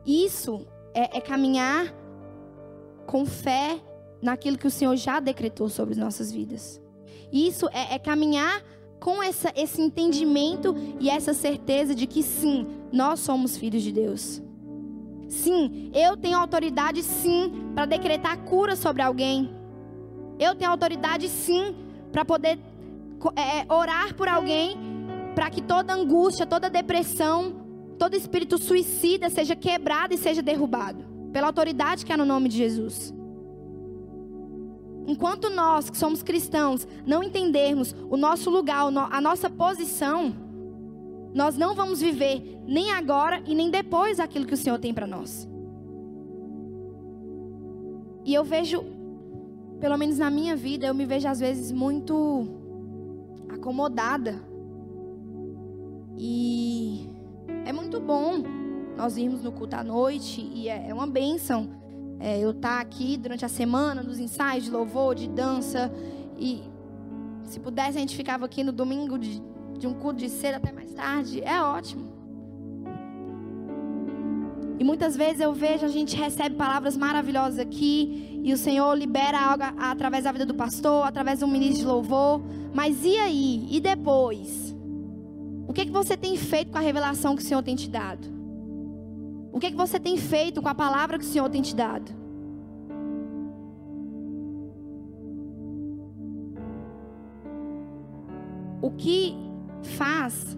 Isso 0.06 0.66
é, 0.94 1.18
é 1.18 1.22
caminhar 1.22 1.94
com 3.06 3.26
fé 3.26 3.80
naquilo 4.22 4.58
que 4.58 4.68
o 4.68 4.72
Senhor 4.72 4.96
já 4.96 5.20
decretou 5.20 5.70
sobre 5.70 5.94
as 5.94 5.98
nossas 6.00 6.32
vidas. 6.32 6.82
Isso 7.32 7.68
é, 7.70 7.96
é 7.96 8.00
caminhar 8.00 8.64
com 9.00 9.22
essa, 9.22 9.52
esse 9.56 9.82
entendimento 9.82 10.76
e 11.00 11.10
essa 11.10 11.34
certeza 11.34 11.94
de 11.94 12.08
que 12.08 12.24
sim, 12.24 12.66
nós 12.92 13.20
somos 13.20 13.58
filhos 13.58 13.84
de 13.84 13.92
Deus. 13.92 14.42
Sim, 15.28 15.92
eu 15.94 16.16
tenho 16.16 16.38
autoridade 16.38 17.04
sim 17.04 17.52
para 17.74 17.86
decretar 17.86 18.38
cura 18.46 18.76
sobre 18.76 19.02
alguém. 19.02 19.50
Eu 20.40 20.56
tenho 20.56 20.72
autoridade 20.72 21.28
sim 21.28 21.76
para 22.12 22.24
poder 22.24 22.60
é, 23.36 23.74
orar 23.74 24.14
por 24.16 24.28
alguém 24.28 24.78
para 25.34 25.50
que 25.50 25.62
toda 25.62 25.94
angústia, 25.94 26.46
toda 26.46 26.70
depressão, 26.70 27.63
todo 28.04 28.18
espírito 28.18 28.58
suicida 28.58 29.30
seja 29.30 29.56
quebrado 29.56 30.14
e 30.14 30.18
seja 30.18 30.42
derrubado 30.42 31.06
pela 31.32 31.48
autoridade 31.48 32.06
que 32.06 32.12
é 32.12 32.18
no 32.18 32.26
nome 32.26 32.50
de 32.50 32.58
Jesus. 32.58 33.14
Enquanto 35.08 35.50
nós, 35.50 35.90
que 35.90 35.98
somos 35.98 36.22
cristãos, 36.22 36.86
não 37.08 37.24
entendermos 37.24 37.96
o 38.10 38.18
nosso 38.18 38.50
lugar, 38.50 38.92
a 39.10 39.22
nossa 39.22 39.50
posição, 39.50 40.36
nós 41.34 41.56
não 41.56 41.74
vamos 41.74 42.02
viver 42.02 42.60
nem 42.68 42.92
agora 42.92 43.42
e 43.48 43.56
nem 43.56 43.72
depois 43.72 44.20
aquilo 44.20 44.46
que 44.46 44.54
o 44.54 44.58
Senhor 44.58 44.80
tem 44.80 44.94
para 44.94 45.08
nós. 45.08 45.48
E 48.26 48.34
eu 48.34 48.44
vejo, 48.44 48.84
pelo 49.80 49.98
menos 49.98 50.18
na 50.18 50.30
minha 50.30 50.58
vida, 50.58 50.88
eu 50.88 50.94
me 50.94 51.06
vejo 51.06 51.30
às 51.30 51.40
vezes 51.40 51.72
muito 51.72 52.50
acomodada. 53.48 54.42
E 56.18 57.13
é 57.66 57.72
muito 57.74 58.00
bom 58.00 58.44
nós 58.96 59.18
irmos 59.18 59.44
no 59.44 59.52
culto 59.52 59.76
à 59.76 59.84
noite 59.84 60.42
e 60.54 60.70
é, 60.70 60.90
é 60.90 60.94
uma 60.94 61.08
bênção 61.08 61.82
é, 62.24 62.40
eu 62.40 62.52
estar 62.52 62.76
tá 62.76 62.80
aqui 62.80 63.18
durante 63.18 63.44
a 63.44 63.50
semana, 63.50 64.02
nos 64.02 64.18
ensaios 64.18 64.64
de 64.64 64.72
louvor, 64.72 65.14
de 65.14 65.28
dança. 65.28 65.92
E 66.40 66.64
se 67.44 67.60
pudesse, 67.60 67.98
a 67.98 68.00
gente 68.00 68.16
ficava 68.16 68.46
aqui 68.46 68.64
no 68.64 68.72
domingo 68.72 69.20
de, 69.20 69.42
de 69.78 69.86
um 69.86 69.94
culto 69.94 70.20
de 70.20 70.30
cedo 70.30 70.56
até 70.56 70.72
mais 70.72 70.94
tarde. 70.94 71.42
É 71.44 71.62
ótimo. 71.62 72.14
E 74.80 74.84
muitas 74.86 75.18
vezes 75.18 75.42
eu 75.42 75.54
vejo, 75.54 75.86
a 75.86 75.90
gente 75.90 76.16
recebe 76.16 76.56
palavras 76.56 76.96
maravilhosas 76.96 77.60
aqui, 77.60 78.42
e 78.42 78.54
o 78.54 78.58
Senhor 78.58 78.94
libera 78.98 79.40
algo 79.40 79.64
através 79.78 80.24
da 80.24 80.32
vida 80.32 80.46
do 80.46 80.56
pastor, 80.56 81.06
através 81.06 81.42
do 81.42 81.48
ministro 81.48 81.80
de 81.80 81.86
louvor. 81.86 82.42
Mas 82.74 83.04
e 83.04 83.18
aí? 83.18 83.68
E 83.70 83.82
depois? 83.82 84.73
O 85.74 85.76
que, 85.76 85.88
que 85.88 85.92
você 85.92 86.16
tem 86.16 86.38
feito 86.38 86.72
com 86.72 86.78
a 86.78 86.82
revelação 86.82 87.36
que 87.36 87.42
o 87.42 87.46
Senhor 87.46 87.64
tem 87.64 87.76
te 87.76 87.90
dado? 87.90 88.28
O 89.52 89.60
que, 89.60 89.66
é 89.66 89.72
que 89.72 89.76
você 89.76 90.00
tem 90.00 90.18
feito 90.18 90.62
com 90.62 90.70
a 90.70 90.76
palavra 90.76 91.18
que 91.18 91.26
o 91.26 91.28
Senhor 91.28 91.50
tem 91.50 91.64
te 91.64 91.76
dado? 91.76 92.12
O 98.84 98.92
que 98.92 99.34
faz 99.98 100.56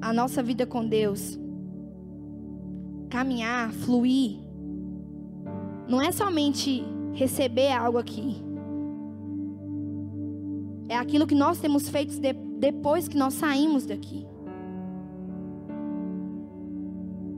a 0.00 0.12
nossa 0.12 0.44
vida 0.44 0.64
com 0.64 0.86
Deus 0.86 1.36
caminhar, 3.10 3.72
fluir, 3.72 4.38
não 5.88 6.00
é 6.00 6.12
somente 6.12 6.84
receber 7.14 7.72
algo 7.72 7.98
aqui. 7.98 8.36
É 10.88 10.96
aquilo 10.96 11.26
que 11.26 11.34
nós 11.34 11.58
temos 11.58 11.88
feito 11.88 12.14
depois 12.60 13.08
que 13.08 13.18
nós 13.18 13.34
saímos 13.34 13.84
daqui. 13.84 14.24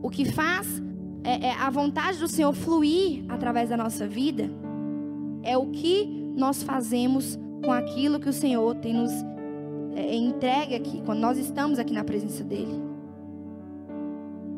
O 0.03 0.11
que 0.11 0.25
faz 0.25 0.83
é, 1.25 1.49
é 1.49 1.53
a 1.53 1.71
vontade 1.71 2.19
do 2.19 2.29
Senhor 2.29 2.53
fluir 2.53 3.25
através 3.29 3.69
da 3.69 3.77
nossa 3.77 4.07
vida 4.07 4.51
é 5.43 5.57
o 5.57 5.67
que 5.67 6.07
nós 6.37 6.63
fazemos 6.63 7.39
com 7.65 7.73
aquilo 7.73 8.21
que 8.21 8.29
o 8.29 8.33
Senhor 8.33 8.75
tem 8.77 8.95
nos 8.95 9.13
é, 9.95 10.15
entregue 10.15 10.75
aqui, 10.75 11.03
quando 11.05 11.19
nós 11.19 11.39
estamos 11.39 11.79
aqui 11.79 11.93
na 11.93 12.05
presença 12.05 12.45
dEle. 12.45 12.83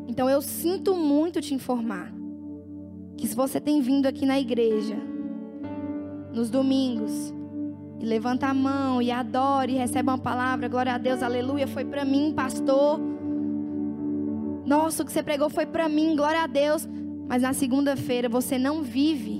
Então 0.07 0.29
eu 0.29 0.41
sinto 0.41 0.95
muito 0.95 1.41
te 1.41 1.53
informar 1.53 2.13
que 3.17 3.27
se 3.27 3.35
você 3.35 3.59
tem 3.59 3.81
vindo 3.81 4.05
aqui 4.07 4.25
na 4.25 4.39
igreja, 4.39 4.97
nos 6.33 6.49
domingos, 6.49 7.33
e 7.99 8.05
levanta 8.05 8.47
a 8.47 8.53
mão 8.53 9.01
e 9.01 9.11
adora 9.11 9.69
e 9.69 9.75
recebe 9.75 10.09
uma 10.09 10.17
palavra, 10.17 10.67
glória 10.67 10.93
a 10.93 10.97
Deus, 10.97 11.21
aleluia, 11.21 11.67
foi 11.67 11.85
para 11.85 12.03
mim, 12.03 12.33
pastor. 12.35 12.99
Nossa, 14.65 15.03
o 15.03 15.05
que 15.05 15.11
você 15.11 15.23
pregou 15.23 15.49
foi 15.49 15.65
para 15.65 15.89
mim, 15.89 16.15
glória 16.15 16.41
a 16.41 16.47
Deus. 16.47 16.87
Mas 17.27 17.41
na 17.41 17.53
segunda-feira 17.53 18.27
você 18.27 18.57
não 18.57 18.81
vive. 18.81 19.39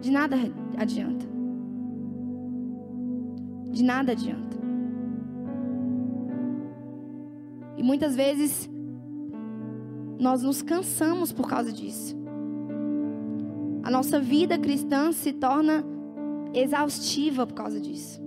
De 0.00 0.10
nada 0.10 0.36
adianta. 0.76 1.30
de 3.70 3.84
nada 3.84 4.12
adianta. 4.12 4.58
E 7.76 7.82
muitas 7.82 8.14
vezes 8.14 8.68
nós 10.18 10.42
nos 10.42 10.60
cansamos 10.60 11.32
por 11.32 11.48
causa 11.48 11.72
disso. 11.72 12.14
A 13.82 13.90
nossa 13.90 14.20
vida 14.20 14.58
cristã 14.58 15.12
se 15.12 15.32
torna 15.32 15.82
exaustiva 16.52 17.46
por 17.46 17.54
causa 17.54 17.80
disso. 17.80 18.20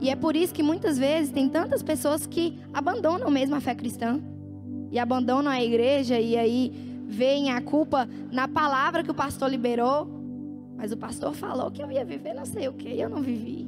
E 0.00 0.10
é 0.10 0.16
por 0.16 0.36
isso 0.36 0.52
que 0.52 0.62
muitas 0.62 0.98
vezes 0.98 1.32
tem 1.32 1.48
tantas 1.48 1.82
pessoas 1.82 2.26
que 2.26 2.58
abandonam 2.72 3.30
mesmo 3.30 3.54
a 3.54 3.60
fé 3.60 3.74
cristã 3.74 4.20
e 4.90 4.98
abandonam 4.98 5.50
a 5.50 5.62
igreja 5.62 6.20
e 6.20 6.36
aí 6.36 6.72
veem 7.06 7.50
a 7.50 7.60
culpa 7.60 8.08
na 8.30 8.46
palavra 8.46 9.02
que 9.02 9.10
o 9.10 9.14
pastor 9.14 9.48
liberou, 9.48 10.08
mas 10.76 10.92
o 10.92 10.96
pastor 10.96 11.34
falou 11.34 11.70
que 11.70 11.82
eu 11.82 11.90
ia 11.90 12.04
viver 12.04 12.34
não 12.34 12.44
sei 12.44 12.68
o 12.68 12.72
que, 12.72 12.88
eu 12.88 13.08
não 13.08 13.22
vivi. 13.22 13.66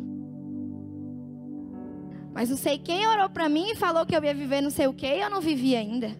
Mas 2.34 2.50
não 2.50 2.56
sei 2.56 2.78
quem 2.78 3.06
orou 3.08 3.28
para 3.30 3.48
mim 3.48 3.70
e 3.70 3.74
falou 3.74 4.04
que 4.04 4.14
eu 4.14 4.22
ia 4.22 4.34
viver 4.34 4.60
não 4.60 4.70
sei 4.70 4.86
o 4.86 4.92
que, 4.92 5.06
eu 5.06 5.30
não 5.30 5.40
vivi 5.40 5.74
ainda. 5.74 6.10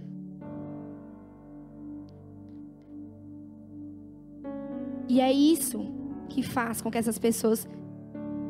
E 5.08 5.20
é 5.20 5.32
isso 5.32 5.86
que 6.28 6.42
faz 6.42 6.80
com 6.80 6.90
que 6.90 6.98
essas 6.98 7.18
pessoas 7.18 7.68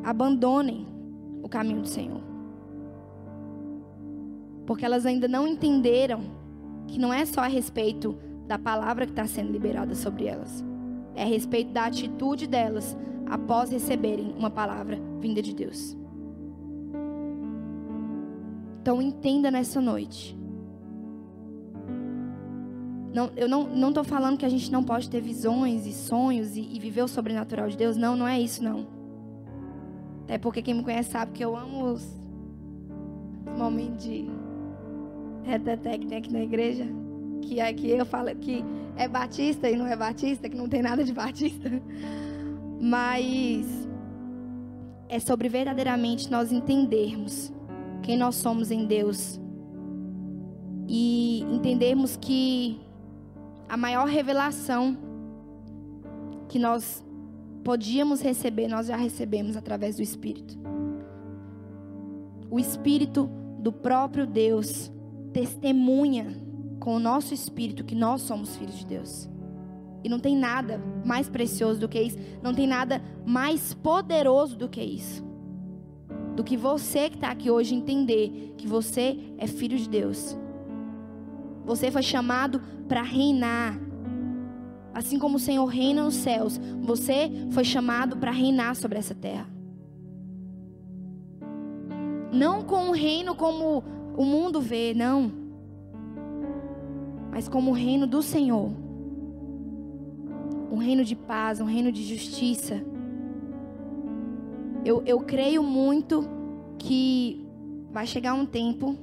abandonem 0.03 0.88
o 1.41 1.49
caminho 1.49 1.81
do 1.81 1.87
Senhor. 1.87 2.21
Porque 4.65 4.85
elas 4.85 5.05
ainda 5.05 5.27
não 5.27 5.47
entenderam 5.47 6.21
que 6.87 6.99
não 6.99 7.13
é 7.13 7.25
só 7.25 7.41
a 7.41 7.47
respeito 7.47 8.17
da 8.47 8.57
palavra 8.57 9.05
que 9.05 9.11
está 9.11 9.25
sendo 9.25 9.51
liberada 9.51 9.93
sobre 9.93 10.25
elas, 10.25 10.63
é 11.15 11.23
a 11.23 11.27
respeito 11.27 11.71
da 11.71 11.85
atitude 11.85 12.47
delas 12.47 12.97
após 13.25 13.69
receberem 13.69 14.33
uma 14.37 14.49
palavra 14.49 14.99
vinda 15.19 15.41
de 15.41 15.53
Deus. 15.53 15.95
Então 18.81 19.01
entenda 19.01 19.51
nessa 19.51 19.79
noite 19.79 20.39
não, 23.13 23.31
eu 23.35 23.47
não 23.47 23.89
estou 23.89 24.03
falando 24.03 24.37
que 24.37 24.45
a 24.45 24.49
gente 24.49 24.71
não 24.71 24.83
pode 24.83 25.09
ter 25.09 25.19
visões 25.19 25.87
e 25.87 25.93
sonhos 25.93 26.55
e, 26.55 26.61
e, 26.61 26.79
viver 26.79 27.01
o 27.01 27.07
sobrenatural 27.07 27.67
de 27.67 27.75
Deus. 27.75 27.97
Não, 27.97 28.15
não 28.15 28.27
é 28.27 28.39
isso, 28.39 28.63
não. 28.63 28.87
Até 30.29 30.37
porque 30.37 30.61
quem 30.61 30.75
me 30.75 30.83
conhece 30.83 31.09
sabe 31.09 31.31
que 31.31 31.43
eu 31.43 31.57
amo 31.57 31.85
os, 31.85 32.03
os 33.47 33.57
momentos 33.57 34.03
de 34.03 34.29
reteté 35.43 35.97
que 35.97 36.05
tem 36.05 36.19
aqui 36.19 36.31
na 36.31 36.41
igreja. 36.41 36.85
Que 37.41 37.59
aqui 37.59 37.89
eu 37.89 38.05
falo 38.05 38.35
que 38.35 38.63
é 38.95 39.07
batista 39.07 39.67
e 39.67 39.75
não 39.75 39.87
é 39.87 39.95
batista, 39.95 40.47
que 40.47 40.55
não 40.55 40.69
tem 40.69 40.83
nada 40.83 41.03
de 41.03 41.11
batista. 41.11 41.81
Mas 42.79 43.65
é 45.09 45.17
sobre 45.17 45.49
verdadeiramente 45.49 46.29
nós 46.29 46.51
entendermos 46.51 47.51
quem 48.03 48.15
nós 48.15 48.35
somos 48.35 48.69
em 48.69 48.85
Deus 48.85 49.41
e 50.87 51.41
entendermos 51.49 52.15
que 52.15 52.79
a 53.67 53.75
maior 53.75 54.07
revelação 54.07 54.95
que 56.47 56.59
nós 56.59 57.03
podíamos 57.63 58.21
receber, 58.21 58.67
nós 58.67 58.87
já 58.87 58.95
recebemos 58.95 59.55
através 59.55 59.95
do 59.95 60.01
Espírito. 60.01 60.57
O 62.49 62.59
Espírito 62.59 63.29
do 63.59 63.71
próprio 63.71 64.25
Deus 64.25 64.91
testemunha 65.33 66.35
com 66.79 66.95
o 66.95 66.99
nosso 66.99 67.33
espírito 67.33 67.83
que 67.83 67.93
nós 67.93 68.21
somos 68.21 68.55
filhos 68.55 68.79
de 68.79 68.85
Deus. 68.85 69.29
E 70.03 70.09
não 70.09 70.19
tem 70.19 70.35
nada 70.35 70.81
mais 71.05 71.29
precioso 71.29 71.79
do 71.79 71.89
que 71.89 72.01
isso, 72.01 72.17
não 72.41 72.53
tem 72.53 72.65
nada 72.65 73.01
mais 73.25 73.73
poderoso 73.73 74.55
do 74.55 74.69
que 74.69 74.81
isso. 74.81 75.23
Do 76.35 76.43
que 76.43 76.55
você 76.55 77.09
que 77.09 77.15
está 77.15 77.31
aqui 77.31 77.51
hoje 77.51 77.75
entender 77.75 78.55
que 78.57 78.65
você 78.65 79.17
é 79.37 79.45
filho 79.45 79.77
de 79.77 79.89
Deus 79.89 80.37
você 81.69 81.91
foi 81.91 82.01
chamado 82.01 82.59
para 82.87 83.03
reinar. 83.03 83.79
Assim 84.93 85.19
como 85.19 85.37
o 85.37 85.39
Senhor 85.39 85.65
reina 85.65 86.03
nos 86.03 86.15
céus, 86.15 86.59
você 86.81 87.31
foi 87.51 87.63
chamado 87.63 88.17
para 88.17 88.31
reinar 88.31 88.75
sobre 88.75 88.97
essa 88.97 89.13
terra. 89.13 89.47
Não 92.31 92.63
com 92.63 92.89
o 92.89 92.91
reino 92.91 93.35
como 93.35 93.83
o 94.15 94.23
mundo 94.23 94.61
vê, 94.61 94.93
não. 94.93 95.31
Mas 97.31 97.47
como 97.47 97.71
o 97.71 97.73
reino 97.73 98.05
do 98.05 98.21
Senhor. 98.21 98.71
Um 100.71 100.77
reino 100.77 101.03
de 101.03 101.15
paz, 101.15 101.59
um 101.59 101.65
reino 101.65 101.91
de 101.91 102.03
justiça. 102.03 102.83
Eu, 104.85 105.03
eu 105.05 105.19
creio 105.19 105.63
muito 105.63 106.27
que 106.77 107.45
vai 107.91 108.05
chegar 108.05 108.33
um 108.33 108.45
tempo, 108.45 108.95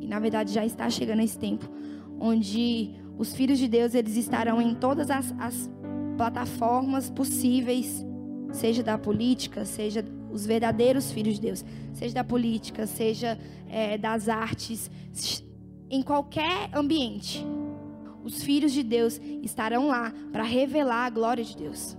e 0.00 0.06
na 0.06 0.18
verdade 0.20 0.52
já 0.52 0.64
está 0.64 0.88
chegando 0.88 1.22
esse 1.22 1.38
tempo, 1.38 1.68
onde 2.20 2.94
os 3.18 3.34
filhos 3.34 3.58
de 3.58 3.66
Deus 3.66 3.94
eles 3.94 4.16
estarão 4.16 4.62
em 4.62 4.74
todas 4.74 5.10
as, 5.10 5.34
as 5.38 5.68
plataformas 6.16 7.10
possíveis, 7.10 8.06
seja 8.52 8.82
da 8.82 8.96
política, 8.96 9.64
seja 9.64 10.04
os 10.30 10.46
verdadeiros 10.46 11.10
filhos 11.10 11.34
de 11.34 11.40
Deus, 11.40 11.64
seja 11.92 12.14
da 12.14 12.24
política, 12.24 12.86
seja 12.86 13.38
é, 13.68 13.98
das 13.98 14.28
artes, 14.28 14.88
em 15.90 16.00
qualquer 16.02 16.70
ambiente, 16.72 17.44
os 18.22 18.42
filhos 18.42 18.72
de 18.72 18.82
Deus 18.82 19.20
estarão 19.42 19.88
lá 19.88 20.12
para 20.30 20.44
revelar 20.44 21.06
a 21.06 21.10
glória 21.10 21.42
de 21.42 21.56
Deus, 21.56 21.96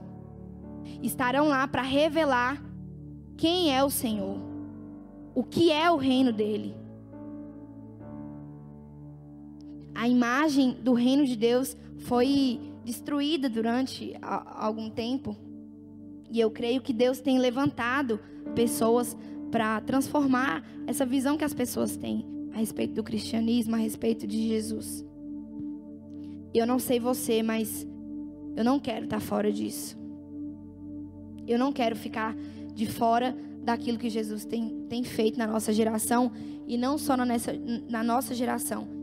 estarão 1.03 1.47
lá 1.49 1.67
para 1.67 1.81
revelar 1.81 2.63
quem 3.35 3.75
é 3.75 3.83
o 3.83 3.89
Senhor, 3.89 4.39
o 5.35 5.43
que 5.43 5.71
é 5.71 5.89
o 5.91 5.97
reino 5.97 6.31
dele. 6.31 6.75
A 9.99 10.07
imagem 10.07 10.77
do 10.81 10.93
reino 10.93 11.25
de 11.25 11.35
Deus 11.35 11.75
foi 11.97 12.57
destruída 12.85 13.49
durante 13.49 14.15
algum 14.21 14.89
tempo. 14.89 15.35
E 16.31 16.39
eu 16.39 16.49
creio 16.49 16.79
que 16.79 16.93
Deus 16.93 17.19
tem 17.19 17.37
levantado 17.37 18.17
pessoas 18.55 19.17
para 19.51 19.81
transformar 19.81 20.63
essa 20.87 21.05
visão 21.05 21.37
que 21.37 21.43
as 21.43 21.53
pessoas 21.53 21.97
têm 21.97 22.25
a 22.53 22.59
respeito 22.59 22.93
do 22.93 23.03
cristianismo, 23.03 23.75
a 23.75 23.77
respeito 23.77 24.25
de 24.25 24.47
Jesus. 24.47 25.05
Eu 26.53 26.65
não 26.65 26.79
sei 26.79 26.97
você, 26.97 27.43
mas 27.43 27.85
eu 28.55 28.63
não 28.63 28.79
quero 28.79 29.03
estar 29.03 29.19
fora 29.19 29.51
disso. 29.51 29.99
Eu 31.45 31.59
não 31.59 31.73
quero 31.73 31.97
ficar 31.97 32.37
de 32.73 32.85
fora 32.85 33.35
daquilo 33.63 33.97
que 33.97 34.09
Jesus 34.09 34.45
tem, 34.45 34.85
tem 34.87 35.03
feito 35.03 35.37
na 35.37 35.45
nossa 35.45 35.73
geração 35.73 36.31
e 36.65 36.77
não 36.77 36.97
só 36.97 37.17
na, 37.17 37.25
nessa, 37.25 37.51
na 37.89 38.01
nossa 38.01 38.33
geração, 38.33 38.98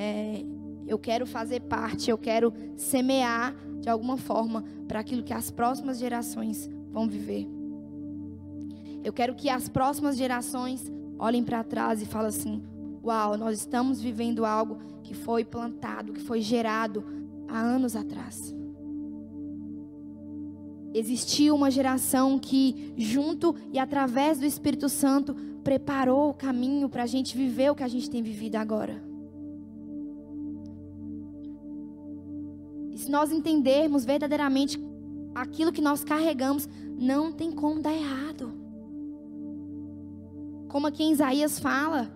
é, 0.00 0.44
eu 0.86 0.96
quero 0.96 1.26
fazer 1.26 1.62
parte, 1.62 2.08
eu 2.08 2.16
quero 2.16 2.54
semear 2.76 3.52
de 3.80 3.88
alguma 3.88 4.16
forma 4.16 4.62
para 4.86 5.00
aquilo 5.00 5.24
que 5.24 5.34
as 5.34 5.50
próximas 5.50 5.98
gerações 5.98 6.70
vão 6.92 7.08
viver. 7.08 7.48
Eu 9.02 9.12
quero 9.12 9.34
que 9.34 9.50
as 9.50 9.68
próximas 9.68 10.16
gerações 10.16 10.88
olhem 11.18 11.42
para 11.42 11.64
trás 11.64 12.00
e 12.00 12.06
falem 12.06 12.28
assim: 12.28 12.62
Uau, 13.02 13.36
nós 13.36 13.58
estamos 13.58 14.00
vivendo 14.00 14.44
algo 14.44 14.78
que 15.02 15.14
foi 15.14 15.44
plantado, 15.44 16.12
que 16.12 16.20
foi 16.20 16.40
gerado 16.40 17.04
há 17.48 17.58
anos 17.58 17.96
atrás. 17.96 18.54
Existiu 20.94 21.56
uma 21.56 21.72
geração 21.72 22.38
que, 22.38 22.94
junto 22.96 23.52
e 23.72 23.80
através 23.80 24.38
do 24.38 24.46
Espírito 24.46 24.88
Santo, 24.88 25.34
preparou 25.64 26.30
o 26.30 26.34
caminho 26.34 26.88
para 26.88 27.02
a 27.02 27.06
gente 27.06 27.36
viver 27.36 27.70
o 27.70 27.74
que 27.74 27.82
a 27.82 27.88
gente 27.88 28.08
tem 28.08 28.22
vivido 28.22 28.54
agora. 28.54 29.07
Se 33.08 33.12
nós 33.12 33.32
entendermos 33.32 34.04
verdadeiramente 34.04 34.78
aquilo 35.34 35.72
que 35.72 35.80
nós 35.80 36.04
carregamos, 36.04 36.68
não 36.98 37.32
tem 37.32 37.50
como 37.50 37.80
dar 37.80 37.94
errado. 37.94 38.52
Como 40.68 40.86
aqui 40.86 41.04
em 41.04 41.12
Isaías 41.12 41.58
fala, 41.58 42.10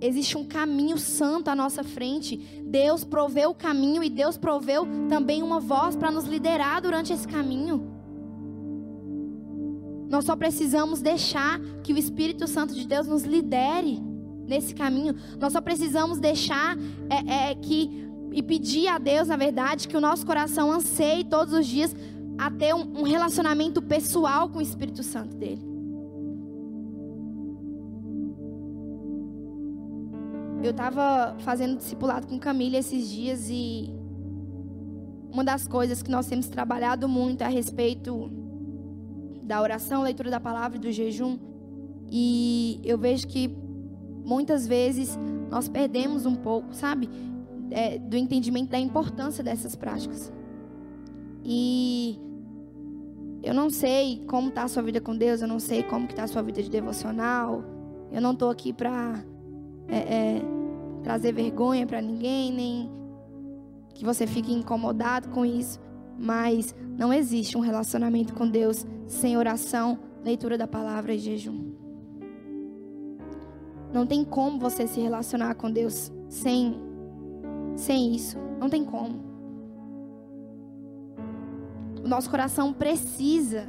existe 0.00 0.38
um 0.38 0.44
caminho 0.44 0.96
santo 0.96 1.48
à 1.48 1.54
nossa 1.54 1.84
frente. 1.84 2.38
Deus 2.64 3.04
proveu 3.04 3.50
o 3.50 3.54
caminho 3.54 4.02
e 4.02 4.08
Deus 4.08 4.38
proveu 4.38 4.86
também 5.06 5.42
uma 5.42 5.60
voz 5.60 5.94
para 5.94 6.10
nos 6.10 6.24
liderar 6.24 6.80
durante 6.80 7.12
esse 7.12 7.28
caminho. 7.28 7.92
Nós 10.08 10.24
só 10.24 10.34
precisamos 10.34 11.02
deixar 11.02 11.60
que 11.82 11.92
o 11.92 11.98
Espírito 11.98 12.46
Santo 12.46 12.72
de 12.72 12.86
Deus 12.86 13.06
nos 13.06 13.24
lidere 13.24 14.00
nesse 14.46 14.74
caminho. 14.74 15.14
Nós 15.38 15.52
só 15.52 15.60
precisamos 15.60 16.18
deixar 16.18 16.74
é, 17.10 17.50
é, 17.50 17.54
que 17.54 18.08
e 18.32 18.42
pedir 18.42 18.88
a 18.88 18.98
Deus, 18.98 19.28
na 19.28 19.36
verdade, 19.36 19.88
que 19.88 19.96
o 19.96 20.00
nosso 20.00 20.24
coração 20.24 20.70
anseie 20.70 21.24
todos 21.24 21.52
os 21.52 21.66
dias 21.66 21.94
a 22.36 22.50
ter 22.50 22.74
um, 22.74 23.00
um 23.00 23.02
relacionamento 23.02 23.82
pessoal 23.82 24.48
com 24.48 24.58
o 24.58 24.62
Espírito 24.62 25.02
Santo 25.02 25.36
dele. 25.36 25.66
Eu 30.62 30.72
estava 30.72 31.36
fazendo 31.40 31.76
discipulado 31.76 32.26
com 32.26 32.38
Camila 32.38 32.76
esses 32.76 33.08
dias 33.08 33.48
e 33.48 33.90
uma 35.30 35.44
das 35.44 35.68
coisas 35.68 36.02
que 36.02 36.10
nós 36.10 36.26
temos 36.26 36.48
trabalhado 36.48 37.08
muito 37.08 37.42
a 37.42 37.48
respeito 37.48 38.30
da 39.42 39.62
oração, 39.62 40.02
leitura 40.02 40.30
da 40.30 40.40
palavra 40.40 40.76
e 40.76 40.80
do 40.80 40.90
jejum. 40.90 41.38
E 42.10 42.80
eu 42.84 42.98
vejo 42.98 43.26
que 43.26 43.48
muitas 44.24 44.66
vezes 44.66 45.18
nós 45.50 45.68
perdemos 45.68 46.26
um 46.26 46.34
pouco, 46.34 46.74
sabe? 46.74 47.08
É, 47.70 47.98
do 47.98 48.16
entendimento 48.16 48.70
da 48.70 48.78
importância 48.78 49.42
dessas 49.44 49.76
práticas. 49.76 50.32
E 51.44 52.18
eu 53.42 53.54
não 53.54 53.70
sei 53.70 54.24
como 54.26 54.48
está 54.48 54.64
a 54.64 54.68
sua 54.68 54.82
vida 54.82 55.00
com 55.00 55.16
Deus, 55.16 55.40
eu 55.40 55.48
não 55.48 55.58
sei 55.58 55.82
como 55.82 56.06
está 56.06 56.24
a 56.24 56.26
sua 56.26 56.42
vida 56.42 56.62
de 56.62 56.70
devocional. 56.70 57.64
Eu 58.10 58.20
não 58.20 58.32
estou 58.32 58.50
aqui 58.50 58.72
para 58.72 59.24
é, 59.86 59.96
é, 59.96 60.42
trazer 61.02 61.32
vergonha 61.32 61.86
para 61.86 62.00
ninguém, 62.00 62.52
nem 62.52 62.90
que 63.94 64.04
você 64.04 64.26
fique 64.26 64.52
incomodado 64.52 65.28
com 65.28 65.44
isso. 65.44 65.80
Mas 66.18 66.74
não 66.98 67.12
existe 67.12 67.56
um 67.56 67.60
relacionamento 67.60 68.34
com 68.34 68.48
Deus 68.48 68.84
sem 69.06 69.36
oração, 69.36 69.98
leitura 70.24 70.58
da 70.58 70.66
palavra 70.66 71.14
e 71.14 71.18
jejum. 71.18 71.72
Não 73.92 74.06
tem 74.06 74.24
como 74.24 74.58
você 74.58 74.86
se 74.86 75.00
relacionar 75.00 75.54
com 75.54 75.70
Deus 75.70 76.12
sem, 76.28 76.76
sem 77.78 78.14
isso. 78.14 78.36
Não 78.58 78.68
tem 78.68 78.84
como. 78.84 79.20
O 82.04 82.08
nosso 82.08 82.28
coração 82.28 82.72
precisa 82.72 83.68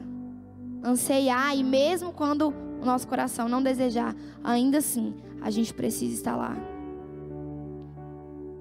anseiar, 0.84 1.56
e 1.56 1.64
mesmo 1.64 2.12
quando 2.12 2.54
o 2.82 2.86
nosso 2.86 3.08
coração 3.08 3.48
não 3.48 3.62
desejar, 3.62 4.16
ainda 4.44 4.80
assim, 4.80 5.14
a 5.42 5.50
gente 5.52 5.74
precisa 5.74 6.14
estar 6.14 6.36
lá. 6.36 6.58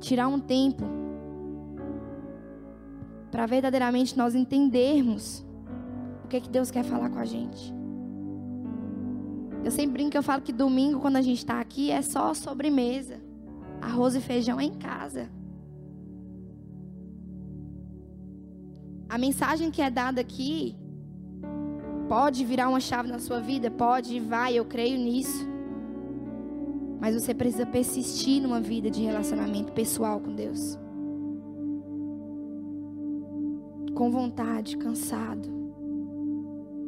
Tirar 0.00 0.28
um 0.28 0.38
tempo 0.38 0.84
para 3.30 3.46
verdadeiramente 3.46 4.16
nós 4.16 4.34
entendermos 4.34 5.44
o 6.24 6.28
que 6.28 6.36
é 6.36 6.40
que 6.40 6.50
Deus 6.50 6.70
quer 6.70 6.84
falar 6.84 7.08
com 7.08 7.18
a 7.18 7.24
gente. 7.24 7.74
Eu 9.64 9.70
sempre 9.70 9.92
brinco, 9.92 10.16
eu 10.16 10.22
falo 10.22 10.42
que 10.42 10.52
domingo, 10.52 11.00
quando 11.00 11.16
a 11.16 11.22
gente 11.22 11.38
está 11.38 11.60
aqui, 11.60 11.90
é 11.90 12.02
só 12.02 12.34
sobremesa. 12.34 13.16
Arroz 13.80 14.14
e 14.14 14.20
feijão 14.20 14.60
é 14.60 14.64
em 14.64 14.74
casa. 14.74 15.37
A 19.08 19.16
mensagem 19.18 19.70
que 19.70 19.80
é 19.80 19.90
dada 19.90 20.20
aqui 20.20 20.76
pode 22.08 22.44
virar 22.44 22.68
uma 22.68 22.80
chave 22.80 23.08
na 23.08 23.18
sua 23.18 23.40
vida, 23.40 23.70
pode, 23.70 24.18
vai, 24.20 24.54
eu 24.54 24.64
creio 24.64 24.98
nisso. 24.98 25.46
Mas 27.00 27.14
você 27.14 27.32
precisa 27.32 27.64
persistir 27.64 28.42
numa 28.42 28.60
vida 28.60 28.90
de 28.90 29.02
relacionamento 29.02 29.72
pessoal 29.72 30.20
com 30.20 30.34
Deus. 30.34 30.78
Com 33.94 34.10
vontade, 34.10 34.76
cansado, 34.76 35.48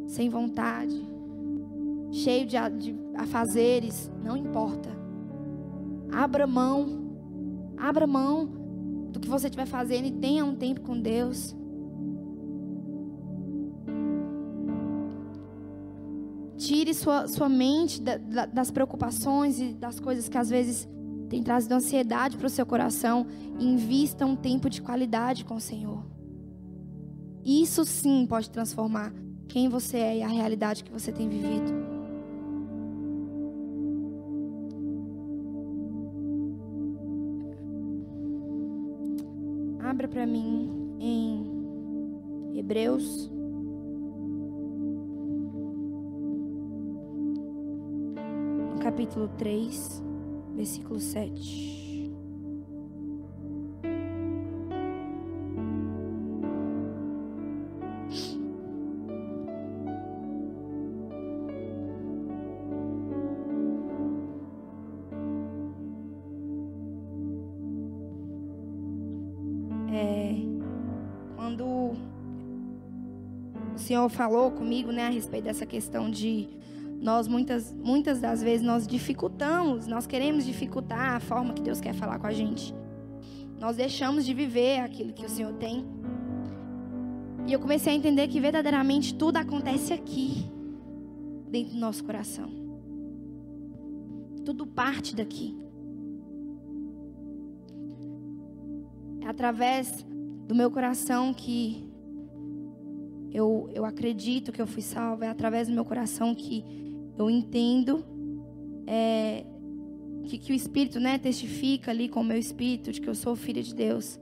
sem 0.07 0.29
vontade 0.29 1.11
cheio 2.13 2.47
de, 2.47 2.57
de 2.79 2.97
afazeres, 3.15 4.11
não 4.23 4.37
importa. 4.37 4.89
Abra 6.13 6.47
mão, 6.47 7.13
abra 7.77 8.07
mão 8.07 8.47
do 9.13 9.21
que 9.21 9.29
você 9.29 9.47
estiver 9.47 9.67
fazendo 9.67 10.07
e 10.07 10.13
tenha 10.13 10.45
um 10.45 10.55
tempo 10.55 10.81
com 10.81 11.01
Deus. 11.01 11.55
Tire 16.61 16.93
sua, 16.93 17.27
sua 17.27 17.49
mente 17.49 18.03
da, 18.03 18.19
da, 18.19 18.47
das 18.47 18.71
preocupações 18.71 19.59
e 19.59 19.73
das 19.73 19.99
coisas 19.99 20.29
que 20.29 20.37
às 20.37 20.51
vezes 20.51 20.87
têm 21.29 21.43
trazido 21.43 21.73
ansiedade 21.73 22.37
para 22.37 22.47
o 22.47 22.51
seu 22.51 22.67
coração 22.67 23.27
e 23.59 23.65
invista 23.65 24.27
um 24.27 24.37
tempo 24.37 24.69
de 24.69 24.83
qualidade 24.83 25.45
com 25.45 25.55
o 25.55 25.61
Senhor. 25.61 26.05
Isso 27.43 27.85
sim 27.87 28.27
pode 28.27 28.51
transformar 28.51 29.13
quem 29.49 29.71
você 29.71 29.97
é 29.97 30.19
e 30.19 30.23
a 30.23 30.29
realidade 30.29 30.85
que 30.85 30.93
você 30.93 31.11
tem 31.11 31.29
vivido. 31.29 32.01
abra 39.91 40.07
para 40.09 40.25
mim 40.25 40.97
em 41.01 42.59
Hebreus. 42.59 43.31
Capítulo 49.01 49.29
3, 49.39 50.03
versículo 50.55 51.01
7. 51.01 51.71
Senhor 73.77 74.09
falou 74.09 74.53
comigo, 74.53 74.93
né, 74.93 75.07
a 75.07 75.11
respeito 75.11 75.45
dessa 75.45 75.67
questão 75.67 76.09
de 76.09 76.49
nós 77.01 77.27
muitas 77.27 77.73
muitas 77.73 78.21
das 78.21 78.43
vezes 78.43 78.65
nós 78.65 78.87
dificultamos, 78.87 79.87
nós 79.87 80.07
queremos 80.07 80.45
dificultar 80.45 81.17
a 81.17 81.21
forma 81.21 81.55
que 81.55 81.63
Deus 81.63 81.81
quer 81.81 81.95
falar 81.95 82.19
com 82.19 82.27
a 82.27 82.33
gente. 82.33 82.75
Nós 83.59 83.77
deixamos 83.77 84.25
de 84.25 84.35
viver 84.35 84.81
aquilo 84.81 85.13
que 85.13 85.25
o 85.25 85.29
Senhor 85.29 85.53
tem. 85.55 85.85
E 87.47 87.53
eu 87.53 87.59
comecei 87.59 87.93
a 87.93 87.97
entender 87.97 88.29
que 88.29 88.39
verdadeiramente 88.39 89.15
tudo 89.15 89.39
acontece 89.39 89.93
aqui, 89.93 90.45
dentro 91.49 91.75
do 91.75 91.81
nosso 91.81 92.05
coração. 92.05 92.51
Tudo 94.45 94.67
parte 94.67 95.17
daqui. 95.17 95.59
É 99.23 99.27
através 99.27 100.05
do 100.47 100.55
meu 100.55 100.71
coração 100.71 101.33
que 101.33 101.87
eu, 103.33 103.69
eu 103.73 103.85
acredito 103.85 104.53
que 104.53 104.61
eu 104.61 104.67
fui 104.67 104.83
salva, 104.83 105.27
é 105.27 105.29
através 105.29 105.69
do 105.69 105.75
meu 105.75 105.85
coração 105.85 106.35
que 106.35 106.90
eu 107.21 107.29
entendo 107.29 108.03
é, 108.87 109.45
que, 110.25 110.39
que 110.39 110.53
o 110.53 110.55
Espírito 110.55 110.99
né, 110.99 111.19
testifica 111.19 111.91
ali 111.91 112.09
com 112.09 112.21
o 112.21 112.25
meu 112.25 112.39
espírito 112.39 112.91
de 112.91 113.01
que 113.01 113.09
eu 113.09 113.15
sou 113.15 113.37
filha 113.37 113.63
de 113.63 113.75
Deus. 113.75 114.19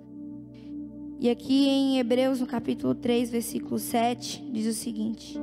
E 1.20 1.30
aqui 1.30 1.68
em 1.68 1.98
Hebreus, 1.98 2.40
no 2.40 2.46
capítulo 2.46 2.94
3, 2.94 3.30
versículo 3.30 3.78
7, 3.78 4.50
diz 4.52 4.66
o 4.66 4.72
seguinte: 4.72 5.38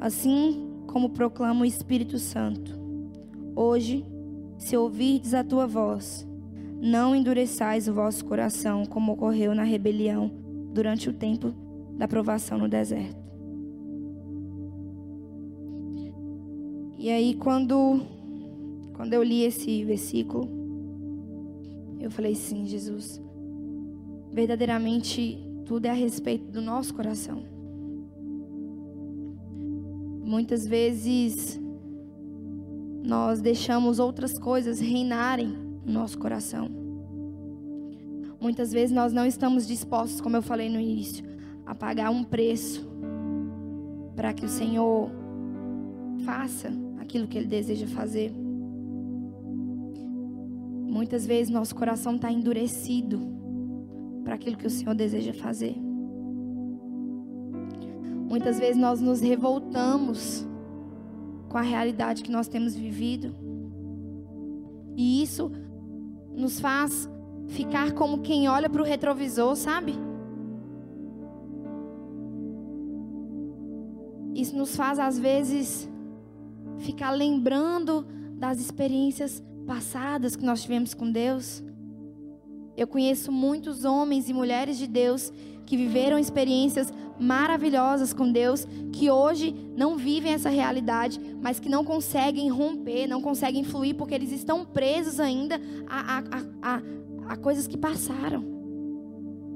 Assim 0.00 0.68
como 0.86 1.10
proclama 1.10 1.62
o 1.62 1.64
Espírito 1.64 2.18
Santo, 2.18 2.78
hoje, 3.56 4.04
se 4.58 4.76
ouvirdes 4.76 5.34
a 5.34 5.42
tua 5.42 5.66
voz, 5.66 6.26
não 6.80 7.16
endureçais 7.16 7.88
o 7.88 7.94
vosso 7.94 8.24
coração, 8.24 8.84
como 8.86 9.12
ocorreu 9.12 9.54
na 9.54 9.64
rebelião 9.64 10.30
durante 10.72 11.08
o 11.08 11.12
tempo 11.12 11.52
da 11.96 12.06
provação 12.06 12.58
no 12.58 12.68
deserto. 12.68 13.21
E 17.02 17.10
aí 17.10 17.34
quando 17.34 18.00
quando 18.94 19.12
eu 19.12 19.24
li 19.24 19.42
esse 19.42 19.82
versículo, 19.82 20.48
eu 21.98 22.08
falei 22.12 22.36
sim, 22.36 22.64
Jesus. 22.64 23.20
Verdadeiramente 24.30 25.36
tudo 25.64 25.86
é 25.86 25.90
a 25.90 25.94
respeito 25.94 26.44
do 26.52 26.62
nosso 26.62 26.94
coração. 26.94 27.42
Muitas 30.22 30.64
vezes 30.64 31.60
nós 33.02 33.40
deixamos 33.40 33.98
outras 33.98 34.38
coisas 34.38 34.78
reinarem 34.78 35.48
no 35.84 35.92
nosso 35.92 36.16
coração. 36.16 36.70
Muitas 38.40 38.70
vezes 38.70 38.94
nós 38.94 39.12
não 39.12 39.26
estamos 39.26 39.66
dispostos, 39.66 40.20
como 40.20 40.36
eu 40.36 40.42
falei 40.42 40.70
no 40.70 40.78
início, 40.78 41.24
a 41.66 41.74
pagar 41.74 42.10
um 42.10 42.22
preço 42.22 42.88
para 44.14 44.32
que 44.32 44.44
o 44.44 44.48
Senhor 44.48 45.10
faça 46.24 46.91
aquilo 47.02 47.26
que 47.26 47.36
Ele 47.36 47.46
deseja 47.46 47.86
fazer. 47.86 48.32
Muitas 50.88 51.26
vezes 51.26 51.52
nosso 51.52 51.74
coração 51.74 52.16
está 52.16 52.30
endurecido 52.30 53.20
para 54.24 54.34
aquilo 54.34 54.56
que 54.56 54.66
o 54.66 54.70
Senhor 54.70 54.94
deseja 54.94 55.32
fazer. 55.34 55.76
Muitas 58.28 58.58
vezes 58.58 58.76
nós 58.76 59.00
nos 59.00 59.20
revoltamos 59.20 60.46
com 61.48 61.58
a 61.58 61.62
realidade 61.62 62.22
que 62.22 62.30
nós 62.30 62.48
temos 62.48 62.74
vivido. 62.74 63.34
E 64.96 65.22
isso 65.22 65.50
nos 66.34 66.60
faz 66.60 67.08
ficar 67.48 67.92
como 67.92 68.22
quem 68.22 68.48
olha 68.48 68.70
para 68.70 68.80
o 68.80 68.84
retrovisor, 68.84 69.54
sabe? 69.56 69.94
Isso 74.34 74.56
nos 74.56 74.74
faz, 74.74 74.98
às 74.98 75.18
vezes, 75.18 75.91
ficar 76.82 77.10
lembrando 77.10 78.06
das 78.34 78.60
experiências 78.60 79.42
passadas 79.66 80.36
que 80.36 80.44
nós 80.44 80.62
tivemos 80.62 80.94
com 80.94 81.10
Deus. 81.10 81.62
Eu 82.76 82.86
conheço 82.86 83.30
muitos 83.30 83.84
homens 83.84 84.28
e 84.28 84.32
mulheres 84.32 84.76
de 84.76 84.86
Deus 84.86 85.32
que 85.64 85.76
viveram 85.76 86.18
experiências 86.18 86.92
maravilhosas 87.18 88.12
com 88.12 88.30
Deus, 88.30 88.66
que 88.92 89.10
hoje 89.10 89.54
não 89.76 89.96
vivem 89.96 90.32
essa 90.32 90.48
realidade, 90.48 91.20
mas 91.40 91.60
que 91.60 91.68
não 91.68 91.84
conseguem 91.84 92.48
romper, 92.48 93.06
não 93.06 93.22
conseguem 93.22 93.62
fluir, 93.62 93.94
porque 93.94 94.14
eles 94.14 94.32
estão 94.32 94.64
presos 94.64 95.20
ainda 95.20 95.60
a, 95.88 96.18
a, 96.18 96.22
a, 96.62 96.82
a 97.28 97.36
coisas 97.36 97.66
que 97.66 97.76
passaram, 97.76 98.44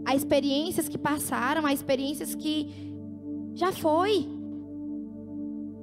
a 0.04 0.14
experiências 0.14 0.88
que 0.88 0.96
passaram, 0.96 1.66
a 1.66 1.72
experiências 1.72 2.34
que 2.34 2.68
já 3.54 3.72
foi, 3.72 4.28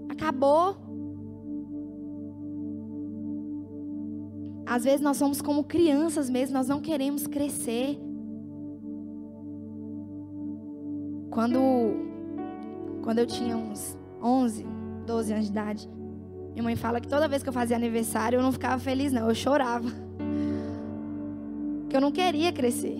acabou. 0.09 0.82
Às 4.65 4.83
vezes 4.83 5.01
nós 5.01 5.17
somos 5.17 5.41
como 5.41 5.63
crianças 5.63 6.29
mesmo, 6.29 6.53
nós 6.53 6.67
não 6.67 6.79
queremos 6.79 7.27
crescer. 7.27 7.99
Quando, 11.29 11.59
quando 13.01 13.19
eu 13.19 13.25
tinha 13.25 13.57
uns 13.57 13.97
11, 14.21 14.65
12 15.05 15.33
anos 15.33 15.45
de 15.45 15.51
idade, 15.51 15.89
minha 16.53 16.63
mãe 16.63 16.75
fala 16.75 17.01
que 17.01 17.07
toda 17.07 17.27
vez 17.27 17.41
que 17.41 17.49
eu 17.49 17.53
fazia 17.53 17.75
aniversário 17.75 18.37
eu 18.37 18.43
não 18.43 18.51
ficava 18.51 18.79
feliz, 18.79 19.11
não, 19.11 19.27
eu 19.27 19.35
chorava. 19.35 19.89
Porque 21.81 21.97
eu 21.97 22.01
não 22.01 22.11
queria 22.11 22.53
crescer. 22.53 22.99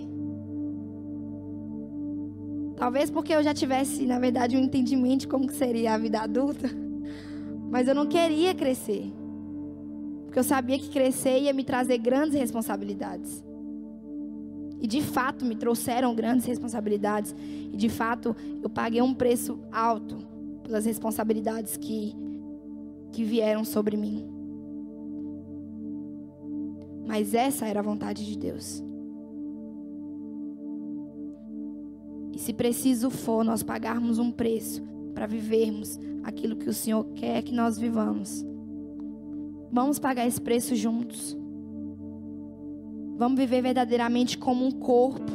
Talvez 2.76 3.10
porque 3.10 3.32
eu 3.32 3.42
já 3.42 3.54
tivesse, 3.54 4.04
na 4.04 4.18
verdade, 4.18 4.56
um 4.56 4.60
entendimento 4.60 5.20
de 5.20 5.28
como 5.28 5.50
seria 5.50 5.94
a 5.94 5.98
vida 5.98 6.20
adulta. 6.20 6.68
Mas 7.70 7.88
eu 7.88 7.94
não 7.94 8.06
queria 8.06 8.54
crescer. 8.54 9.12
Porque 10.34 10.40
eu 10.40 10.44
sabia 10.44 10.76
que 10.80 10.88
crescer 10.88 11.42
ia 11.42 11.52
me 11.52 11.62
trazer 11.62 11.96
grandes 11.96 12.34
responsabilidades. 12.36 13.40
E 14.80 14.86
de 14.88 15.00
fato 15.00 15.44
me 15.44 15.54
trouxeram 15.54 16.12
grandes 16.12 16.44
responsabilidades. 16.44 17.32
E 17.72 17.76
de 17.76 17.88
fato 17.88 18.34
eu 18.60 18.68
paguei 18.68 19.00
um 19.00 19.14
preço 19.14 19.60
alto 19.70 20.18
pelas 20.64 20.86
responsabilidades 20.86 21.76
que, 21.76 22.16
que 23.12 23.22
vieram 23.22 23.64
sobre 23.64 23.96
mim. 23.96 24.26
Mas 27.06 27.32
essa 27.32 27.68
era 27.68 27.78
a 27.78 27.84
vontade 27.84 28.26
de 28.26 28.36
Deus. 28.36 28.82
E 32.32 32.40
se 32.40 32.52
preciso 32.52 33.08
for, 33.08 33.44
nós 33.44 33.62
pagarmos 33.62 34.18
um 34.18 34.32
preço 34.32 34.82
para 35.14 35.28
vivermos 35.28 35.96
aquilo 36.24 36.56
que 36.56 36.68
o 36.68 36.74
Senhor 36.74 37.04
quer 37.14 37.40
que 37.44 37.54
nós 37.54 37.78
vivamos. 37.78 38.44
Vamos 39.74 39.98
pagar 39.98 40.24
esse 40.24 40.40
preço 40.40 40.76
juntos. 40.76 41.36
Vamos 43.16 43.36
viver 43.36 43.60
verdadeiramente 43.60 44.38
como 44.38 44.64
um 44.64 44.70
corpo. 44.70 45.32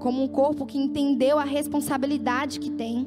Como 0.00 0.24
um 0.24 0.26
corpo 0.26 0.66
que 0.66 0.76
entendeu 0.76 1.38
a 1.38 1.44
responsabilidade 1.44 2.58
que 2.58 2.68
tem. 2.68 3.06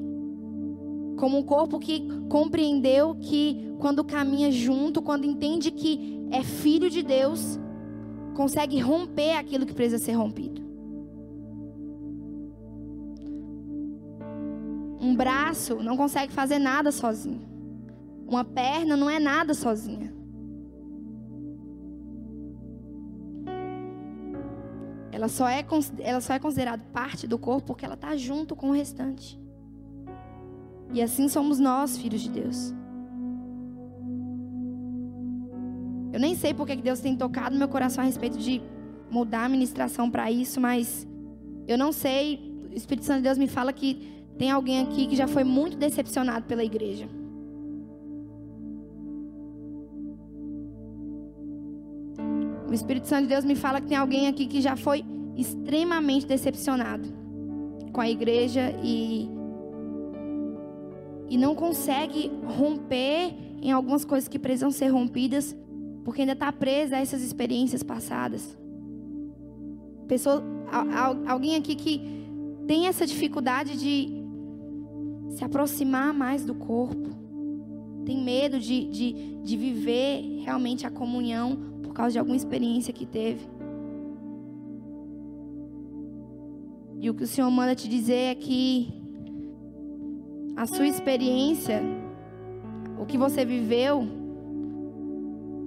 Como 1.17 1.37
um 1.37 1.43
corpo 1.43 1.79
que 1.79 2.07
compreendeu 2.29 3.13
que 3.15 3.75
quando 3.77 4.05
caminha 4.05 4.49
junto, 4.49 5.01
quando 5.01 5.25
entende 5.25 5.69
que 5.69 6.25
é 6.31 6.41
filho 6.41 6.89
de 6.89 7.03
Deus, 7.03 7.59
consegue 8.35 8.79
romper 8.79 9.33
aquilo 9.33 9.65
que 9.65 9.73
precisa 9.73 10.01
ser 10.01 10.13
rompido. 10.13 10.61
Um 15.01 15.13
braço 15.13 15.75
não 15.83 15.97
consegue 15.97 16.31
fazer 16.31 16.57
nada 16.57 16.89
sozinho. 16.89 17.54
Uma 18.27 18.43
perna 18.43 18.97
não 18.97 19.09
é 19.09 19.19
nada 19.19 19.53
sozinha. 19.53 20.13
Ela 25.11 25.29
só 25.29 25.47
é, 25.47 25.65
ela 25.99 26.19
só 26.19 26.33
é 26.33 26.39
considerada 26.39 26.83
parte 26.91 27.25
do 27.25 27.37
corpo 27.37 27.67
porque 27.67 27.85
ela 27.85 27.93
está 27.93 28.17
junto 28.17 28.55
com 28.55 28.69
o 28.69 28.73
restante. 28.73 29.39
E 30.91 31.01
assim 31.01 31.29
somos 31.29 31.59
nós, 31.59 31.97
filhos 31.97 32.21
de 32.21 32.29
Deus. 32.29 32.73
Eu 36.11 36.19
nem 36.19 36.35
sei 36.35 36.53
porque 36.53 36.75
que 36.75 36.81
Deus 36.81 36.99
tem 36.99 37.15
tocado 37.15 37.57
meu 37.57 37.67
coração 37.67 38.03
a 38.03 38.07
respeito 38.07 38.37
de 38.37 38.61
mudar 39.09 39.45
a 39.45 39.49
ministração 39.49 40.09
para 40.09 40.31
isso, 40.31 40.59
mas 40.59 41.07
eu 41.67 41.77
não 41.77 41.91
sei. 41.91 42.53
O 42.71 42.75
Espírito 42.75 43.05
Santo 43.05 43.17
de 43.17 43.23
Deus 43.23 43.37
me 43.37 43.47
fala 43.47 43.71
que 43.71 44.25
tem 44.37 44.51
alguém 44.51 44.81
aqui 44.81 45.07
que 45.07 45.15
já 45.15 45.27
foi 45.27 45.43
muito 45.43 45.77
decepcionado 45.77 46.45
pela 46.45 46.63
igreja. 46.63 47.07
O 52.67 52.73
Espírito 52.73 53.07
Santo 53.07 53.23
de 53.23 53.29
Deus 53.29 53.45
me 53.45 53.55
fala 53.55 53.79
que 53.79 53.87
tem 53.87 53.97
alguém 53.97 54.27
aqui 54.27 54.47
que 54.47 54.61
já 54.61 54.75
foi 54.75 55.03
extremamente 55.35 56.25
decepcionado 56.25 57.07
com 57.91 58.01
a 58.01 58.09
igreja 58.09 58.73
e 58.83 59.29
e 61.27 61.37
não 61.37 61.55
consegue 61.55 62.31
romper 62.45 63.33
em 63.61 63.71
algumas 63.71 64.05
coisas 64.05 64.27
que 64.27 64.37
precisam 64.37 64.69
ser 64.69 64.89
rompidas, 64.89 65.55
porque 66.03 66.21
ainda 66.21 66.33
está 66.33 66.51
presa 66.51 66.97
a 66.97 66.99
essas 66.99 67.21
experiências 67.21 67.81
passadas. 67.81 68.55
Pessoa, 70.07 70.43
alguém 71.25 71.55
aqui 71.55 71.75
que 71.75 71.99
tem 72.67 72.87
essa 72.87 73.07
dificuldade 73.07 73.77
de 73.77 74.23
se 75.31 75.43
aproximar 75.43 76.13
mais 76.13 76.45
do 76.45 76.53
corpo, 76.53 77.09
tem 78.05 78.23
medo 78.23 78.59
de, 78.59 78.85
de, 78.85 79.13
de 79.43 79.57
viver 79.57 80.43
realmente 80.43 80.85
a 80.85 80.91
comunhão 80.91 81.64
por 81.85 81.93
causa 81.93 82.13
de 82.13 82.19
alguma 82.19 82.35
experiência 82.35 82.93
que 82.93 83.05
teve. 83.05 83.47
E 86.99 87.09
o 87.09 87.13
que 87.13 87.23
o 87.23 87.27
Senhor 87.27 87.49
manda 87.51 87.75
te 87.75 87.87
dizer 87.87 88.31
é 88.31 88.35
que 88.35 88.93
a 90.55 90.65
sua 90.65 90.87
experiência, 90.87 91.81
o 92.99 93.05
que 93.05 93.17
você 93.17 93.45
viveu, 93.45 94.07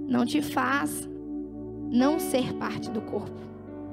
não 0.09 0.25
te 0.25 0.41
faz 0.41 1.09
não 1.91 2.19
ser 2.19 2.55
parte 2.55 2.91
do 2.91 3.01
corpo. 3.01 3.39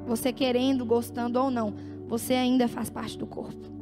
Você 0.07 0.31
querendo, 0.31 0.85
gostando 0.85 1.39
ou 1.39 1.51
não, 1.51 1.73
você 2.07 2.33
ainda 2.33 2.67
faz 2.67 2.89
parte 2.89 3.17
do 3.17 3.25
corpo. 3.25 3.75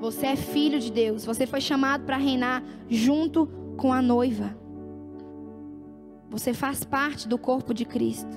Você 0.00 0.26
é 0.26 0.36
filho 0.36 0.78
de 0.78 0.92
Deus. 0.92 1.24
Você 1.24 1.46
foi 1.46 1.60
chamado 1.60 2.04
para 2.04 2.16
reinar 2.16 2.62
junto 2.88 3.48
com 3.76 3.92
a 3.92 4.00
noiva. 4.00 4.56
Você 6.30 6.52
faz 6.52 6.84
parte 6.84 7.26
do 7.26 7.38
corpo 7.38 7.72
de 7.72 7.84
Cristo. 7.84 8.30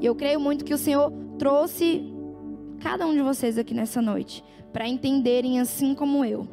E 0.00 0.06
eu 0.06 0.14
creio 0.14 0.40
muito 0.40 0.64
que 0.64 0.74
o 0.74 0.78
Senhor 0.78 1.12
trouxe 1.38 2.12
cada 2.80 3.06
um 3.06 3.12
de 3.12 3.22
vocês 3.22 3.56
aqui 3.58 3.74
nessa 3.74 4.02
noite 4.02 4.44
para 4.72 4.88
entenderem, 4.88 5.60
assim 5.60 5.94
como 5.94 6.24
eu, 6.24 6.46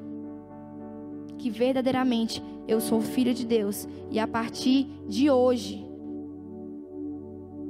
que 1.38 1.50
verdadeiramente 1.50 2.44
eu 2.68 2.80
sou 2.80 3.02
filho 3.02 3.34
de 3.34 3.46
Deus 3.46 3.88
e 4.12 4.20
a 4.20 4.28
partir 4.28 4.88
de 5.08 5.30
hoje, 5.32 5.84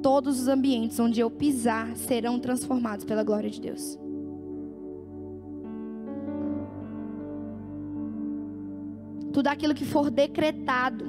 todos 0.02 0.42
os 0.42 0.48
ambientes 0.48 1.00
onde 1.00 1.20
eu 1.20 1.30
pisar 1.30 1.96
serão 1.96 2.40
transformados 2.40 3.06
pela 3.06 3.24
glória 3.24 3.50
de 3.50 3.62
Deus. 3.62 3.98
Tudo 9.40 9.48
aquilo 9.48 9.74
que 9.74 9.86
for 9.86 10.12
decretado, 10.12 11.06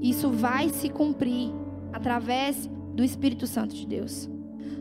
isso 0.00 0.30
vai 0.30 0.68
se 0.68 0.88
cumprir 0.88 1.50
através 1.92 2.70
do 2.94 3.02
Espírito 3.02 3.48
Santo 3.48 3.74
de 3.74 3.84
Deus. 3.84 4.30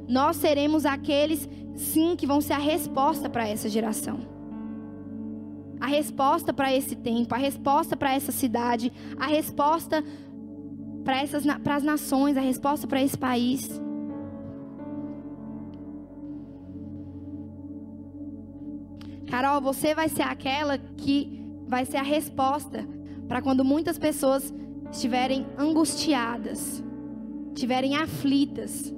Nós 0.08 0.36
seremos 0.36 0.86
aqueles, 0.86 1.50
sim, 1.74 2.16
que 2.16 2.28
vão 2.28 2.40
ser 2.40 2.54
a 2.54 2.60
resposta 2.60 3.28
para 3.28 3.48
essa 3.48 3.68
geração. 3.68 4.20
A 5.82 5.88
resposta 5.88 6.54
para 6.54 6.72
esse 6.72 6.96
tempo, 6.96 7.34
a 7.34 7.40
resposta 7.40 7.98
para 7.98 8.14
essa 8.14 8.32
cidade, 8.32 8.94
a 9.18 9.26
resposta 9.26 10.04
para 11.04 11.76
as 11.78 11.84
nações, 11.84 12.38
a 12.38 12.42
resposta 12.42 12.86
para 12.86 13.02
esse 13.02 13.18
país. 13.18 13.82
Carol, 19.30 19.62
você 19.62 19.94
vai 19.94 20.10
ser 20.10 20.24
aquela 20.24 20.78
que 20.78 21.40
vai 21.68 21.86
ser 21.86 21.98
a 21.98 22.02
resposta 22.02 22.88
para 23.28 23.42
quando 23.42 23.64
muitas 23.64 24.00
pessoas 24.00 24.52
estiverem 24.92 25.46
angustiadas, 25.56 26.84
estiverem 27.54 27.96
aflitas, 27.96 28.92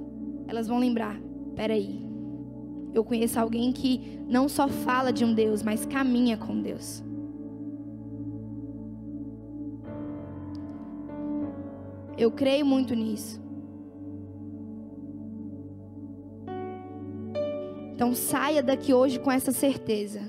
elas 0.48 0.66
vão 0.66 0.78
lembrar: 0.78 1.20
peraí, 1.54 2.02
eu 2.94 3.04
conheço 3.04 3.38
alguém 3.38 3.72
que 3.72 4.20
não 4.26 4.48
só 4.48 4.68
fala 4.68 5.12
de 5.12 5.22
um 5.22 5.34
Deus, 5.34 5.62
mas 5.62 5.84
caminha 5.84 6.38
com 6.38 6.60
Deus. 6.60 7.04
Eu 12.16 12.30
creio 12.30 12.64
muito 12.64 12.94
nisso. 12.94 13.38
Então 18.02 18.16
saia 18.16 18.60
daqui 18.64 18.92
hoje 18.92 19.20
com 19.20 19.30
essa 19.30 19.52
certeza 19.52 20.20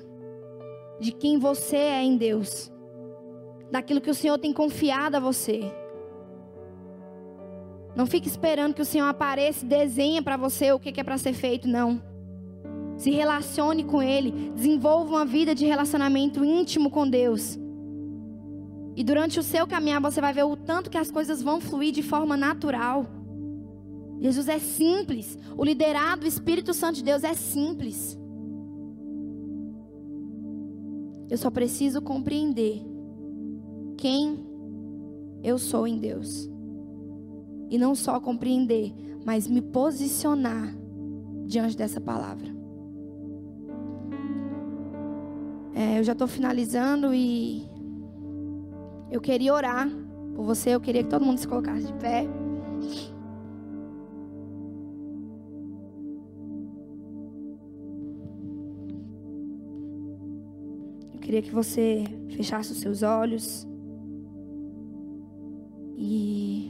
de 0.99 1.11
quem 1.11 1.39
você 1.39 1.75
é 1.75 2.03
em 2.03 2.15
Deus, 2.15 2.71
daquilo 3.71 3.99
que 3.99 4.11
o 4.11 4.13
Senhor 4.13 4.37
tem 4.37 4.53
confiado 4.53 5.15
a 5.15 5.19
você. 5.19 5.73
Não 7.95 8.05
fique 8.05 8.27
esperando 8.27 8.75
que 8.75 8.81
o 8.83 8.85
Senhor 8.85 9.07
apareça 9.07 9.65
e 9.65 9.67
desenhe 9.67 10.21
para 10.21 10.37
você 10.37 10.71
o 10.71 10.79
que 10.79 11.01
é 11.01 11.03
para 11.03 11.17
ser 11.17 11.33
feito, 11.33 11.67
não. 11.67 11.99
Se 12.95 13.09
relacione 13.09 13.83
com 13.83 14.03
Ele, 14.03 14.51
desenvolva 14.53 15.09
uma 15.09 15.25
vida 15.25 15.55
de 15.55 15.65
relacionamento 15.65 16.45
íntimo 16.45 16.91
com 16.91 17.09
Deus. 17.09 17.57
E 18.95 19.03
durante 19.03 19.39
o 19.39 19.43
seu 19.43 19.65
caminhar 19.65 19.99
você 19.99 20.21
vai 20.21 20.31
ver 20.31 20.43
o 20.43 20.55
tanto 20.55 20.91
que 20.91 20.97
as 20.99 21.09
coisas 21.09 21.41
vão 21.41 21.59
fluir 21.59 21.91
de 21.91 22.03
forma 22.03 22.37
natural. 22.37 23.07
Jesus 24.23 24.47
é 24.47 24.57
simples. 24.57 25.37
O 25.57 25.65
liderado 25.65 26.21
do 26.21 26.27
Espírito 26.27 26.73
Santo 26.73 26.95
de 26.95 27.03
Deus 27.03 27.25
é 27.25 27.33
simples. 27.33 28.17
Eu 31.29 31.37
só 31.37 31.51
preciso 31.51 32.01
compreender 32.01 32.81
quem 33.97 34.39
eu 35.43 35.57
sou 35.57 35.85
em 35.85 35.97
Deus. 35.97 36.49
E 37.69 37.77
não 37.77 37.93
só 37.93 38.17
compreender, 38.17 38.93
mas 39.25 39.45
me 39.45 39.61
posicionar 39.61 40.73
diante 41.45 41.75
dessa 41.75 41.99
palavra. 41.99 42.47
É, 45.75 45.99
eu 45.99 46.03
já 46.05 46.13
estou 46.13 46.29
finalizando 46.29 47.13
e 47.13 47.69
eu 49.11 49.19
queria 49.19 49.53
orar 49.53 49.89
por 50.33 50.45
você. 50.45 50.69
Eu 50.69 50.79
queria 50.79 51.03
que 51.03 51.09
todo 51.09 51.25
mundo 51.25 51.39
se 51.39 51.47
colocasse 51.47 51.87
de 51.87 51.93
pé. 51.95 52.25
Queria 61.33 61.49
que 61.49 61.55
você 61.55 62.03
fechasse 62.29 62.71
os 62.71 62.77
seus 62.77 63.01
olhos 63.01 63.67
e 65.97 66.69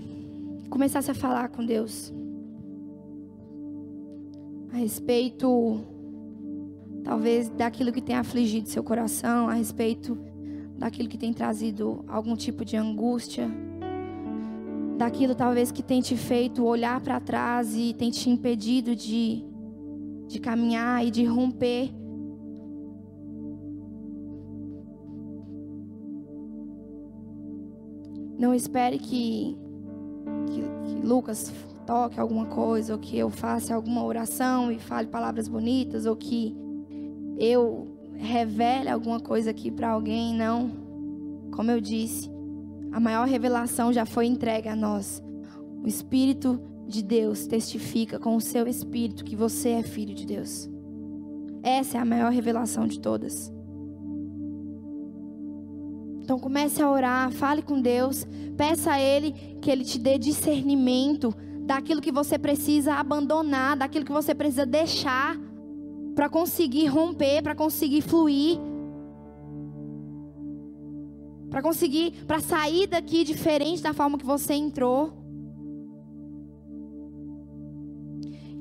começasse 0.69 1.11
a 1.11 1.13
falar 1.13 1.49
com 1.49 1.65
Deus 1.65 2.13
a 4.71 4.77
respeito 4.77 5.81
talvez 7.03 7.49
daquilo 7.49 7.91
que 7.91 8.01
tem 8.01 8.15
afligido 8.15 8.69
seu 8.69 8.81
coração, 8.81 9.49
a 9.49 9.53
respeito 9.53 10.17
daquilo 10.77 11.09
que 11.09 11.17
tem 11.17 11.33
trazido 11.33 12.05
algum 12.07 12.33
tipo 12.33 12.63
de 12.63 12.77
angústia, 12.77 13.51
daquilo 14.97 15.35
talvez 15.35 15.73
que 15.73 15.83
tem 15.83 15.99
te 15.99 16.15
feito 16.15 16.63
olhar 16.63 17.01
para 17.01 17.19
trás 17.19 17.75
e 17.75 17.93
tem 17.93 18.09
te 18.09 18.29
impedido 18.29 18.95
de, 18.95 19.43
de 20.25 20.39
caminhar 20.39 21.05
e 21.05 21.11
de 21.11 21.25
romper. 21.25 22.02
Não 28.43 28.53
espere 28.53 28.99
que, 28.99 29.57
que, 30.47 30.61
que 30.61 31.07
Lucas 31.07 31.49
toque 31.85 32.19
alguma 32.19 32.45
coisa, 32.47 32.91
ou 32.91 32.99
que 32.99 33.17
eu 33.17 33.29
faça 33.29 33.73
alguma 33.73 34.03
oração 34.03 34.69
e 34.69 34.77
fale 34.77 35.07
palavras 35.07 35.47
bonitas, 35.47 36.05
ou 36.05 36.13
que 36.13 36.53
eu 37.39 37.87
revele 38.17 38.89
alguma 38.89 39.21
coisa 39.21 39.51
aqui 39.51 39.71
para 39.71 39.91
alguém, 39.91 40.35
não. 40.35 40.69
Como 41.53 41.71
eu 41.71 41.79
disse, 41.79 42.29
a 42.91 42.99
maior 42.99 43.25
revelação 43.29 43.93
já 43.93 44.05
foi 44.05 44.25
entregue 44.25 44.67
a 44.67 44.75
nós. 44.75 45.23
O 45.81 45.87
Espírito 45.87 46.59
de 46.85 47.01
Deus 47.01 47.47
testifica 47.47 48.19
com 48.19 48.35
o 48.35 48.41
seu 48.41 48.67
Espírito 48.67 49.23
que 49.23 49.37
você 49.37 49.69
é 49.69 49.83
filho 49.83 50.13
de 50.13 50.25
Deus. 50.25 50.69
Essa 51.63 51.97
é 51.97 52.01
a 52.01 52.05
maior 52.05 52.29
revelação 52.29 52.87
de 52.87 52.99
todas. 52.99 53.53
Então 56.23 56.39
comece 56.39 56.81
a 56.81 56.89
orar, 56.89 57.31
fale 57.31 57.61
com 57.61 57.81
Deus, 57.81 58.25
peça 58.55 58.93
a 58.93 58.99
Ele 58.99 59.33
que 59.61 59.69
Ele 59.69 59.83
te 59.83 59.99
dê 59.99 60.17
discernimento 60.17 61.35
daquilo 61.65 62.01
que 62.01 62.13
você 62.13 62.39
precisa 62.39 62.93
abandonar, 62.93 63.75
daquilo 63.75 64.05
que 64.05 64.11
você 64.11 64.33
precisa 64.33 64.65
deixar 64.65 65.37
para 66.15 66.29
conseguir 66.29 66.87
romper, 66.87 67.41
para 67.41 67.53
conseguir 67.53 68.01
fluir, 68.01 68.57
para 71.49 71.61
conseguir, 71.61 72.11
para 72.25 72.39
sair 72.39 72.87
daqui 72.87 73.25
diferente 73.25 73.83
da 73.83 73.93
forma 73.93 74.17
que 74.17 74.25
você 74.25 74.53
entrou. 74.53 75.11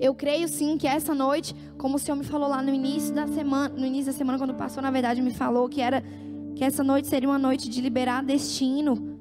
Eu 0.01 0.17
creio 0.17 0.49
sim 0.49 0.77
que 0.77 0.89
essa 0.89 1.15
noite, 1.15 1.55
como 1.79 1.95
o 1.95 1.99
Senhor 1.99 2.17
me 2.17 2.25
falou 2.25 2.49
lá 2.49 2.61
no 2.61 2.75
início 2.75 3.15
da 3.15 3.29
semana, 3.29 3.73
no 3.73 3.87
início 3.87 4.11
da 4.13 4.19
semana 4.19 4.37
quando 4.37 4.53
passou, 4.53 4.83
na 4.83 4.91
verdade 4.91 5.23
me 5.23 5.31
falou 5.31 5.69
que 5.69 5.81
era 5.81 6.03
que 6.55 6.65
essa 6.65 6.85
noite 6.85 7.09
seria 7.09 7.29
uma 7.29 7.39
noite 7.39 7.69
de 7.69 7.81
liberar 7.81 8.23
destino. 8.23 9.19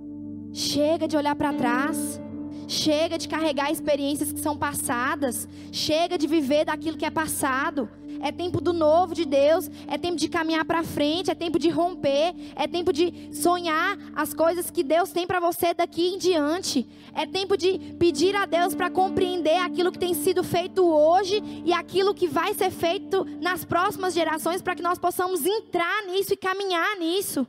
Chega 0.54 1.08
de 1.08 1.16
olhar 1.16 1.36
para 1.36 1.54
trás. 1.54 2.22
Chega 2.68 3.18
de 3.18 3.28
carregar 3.28 3.72
experiências 3.72 4.32
que 4.32 4.40
são 4.40 4.58
passadas. 4.58 5.48
Chega 5.72 6.18
de 6.18 6.28
viver 6.28 6.66
daquilo 6.66 6.98
que 6.98 7.06
é 7.06 7.10
passado. 7.10 7.90
É 8.22 8.32
tempo 8.32 8.62
do 8.62 8.74
novo 8.74 9.16
de 9.16 9.26
Deus. 9.26 9.70
É 9.88 9.98
tempo 9.98 10.16
de 10.16 10.30
caminhar 10.30 10.66
para 10.66 10.84
frente. 10.84 11.32
É 11.32 11.36
tempo 11.36 11.58
de 11.58 11.70
romper. 11.70 12.34
É 12.56 12.68
tempo 12.68 12.94
de 12.94 13.34
sonhar 13.34 13.98
as 14.16 14.34
coisas 14.34 14.70
que 14.70 14.84
Deus 14.84 15.12
tem 15.12 15.26
para 15.26 15.40
você 15.40 15.74
daqui 15.74 16.08
em 16.14 16.18
diante. 16.18 16.88
É 17.14 17.26
tempo 17.26 17.58
de 17.58 17.78
pedir 18.00 18.36
a 18.36 18.46
Deus 18.46 18.76
para 18.76 18.90
compreender 18.90 19.58
aquilo 19.58 19.92
que 19.92 20.00
tem 20.00 20.14
sido 20.14 20.44
feito 20.44 20.84
hoje 20.84 21.42
e 21.66 21.74
aquilo 21.74 22.14
que 22.14 22.28
vai 22.28 22.54
ser 22.54 22.72
feito 22.72 23.26
nas 23.42 23.66
próximas 23.66 24.14
gerações 24.14 24.62
para 24.62 24.76
que 24.76 24.82
nós 24.82 25.00
possamos 25.00 25.46
entrar 25.46 26.06
nisso 26.06 26.34
e 26.34 26.38
caminhar 26.38 26.98
nisso. 26.98 27.48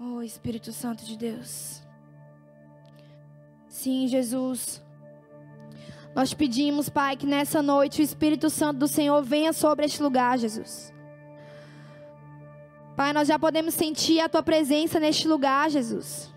Oh, 0.00 0.20
Espírito 0.20 0.72
Santo 0.72 1.04
de 1.04 1.16
Deus. 1.16 1.80
Sim, 3.68 4.08
Jesus. 4.08 4.81
Nós 6.14 6.34
pedimos, 6.34 6.88
Pai, 6.88 7.16
que 7.16 7.26
nessa 7.26 7.62
noite 7.62 8.02
o 8.02 8.04
Espírito 8.04 8.50
Santo 8.50 8.80
do 8.80 8.88
Senhor 8.88 9.22
venha 9.22 9.52
sobre 9.52 9.86
este 9.86 10.02
lugar, 10.02 10.38
Jesus. 10.38 10.92
Pai, 12.94 13.12
nós 13.12 13.26
já 13.26 13.38
podemos 13.38 13.74
sentir 13.74 14.20
a 14.20 14.28
tua 14.28 14.42
presença 14.42 15.00
neste 15.00 15.26
lugar, 15.26 15.70
Jesus. 15.70 16.30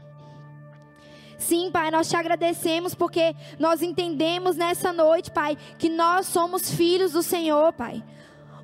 Sim, 1.37 1.69
Pai, 1.71 1.91
nós 1.91 2.07
te 2.09 2.15
agradecemos 2.15 2.95
porque 2.95 3.35
nós 3.59 3.81
entendemos 3.81 4.55
nessa 4.55 4.93
noite, 4.93 5.29
Pai, 5.29 5.57
que 5.77 5.89
nós 5.89 6.27
somos 6.27 6.71
filhos 6.71 7.11
do 7.11 7.21
Senhor, 7.21 7.73
Pai. 7.73 8.01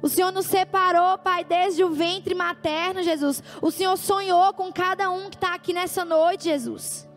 O 0.01 0.07
Senhor 0.07 0.31
nos 0.31 0.45
separou, 0.45 1.17
Pai, 1.17 1.43
desde 1.43 1.83
o 1.83 1.91
ventre 1.91 2.33
materno, 2.33 3.03
Jesus. 3.03 3.43
O 3.61 3.69
Senhor 3.69 3.97
sonhou 3.97 4.53
com 4.53 4.71
cada 4.71 5.11
um 5.11 5.29
que 5.29 5.35
está 5.35 5.53
aqui 5.53 5.73
nessa 5.73 6.05
noite, 6.05 6.45
Jesus. 6.45 7.07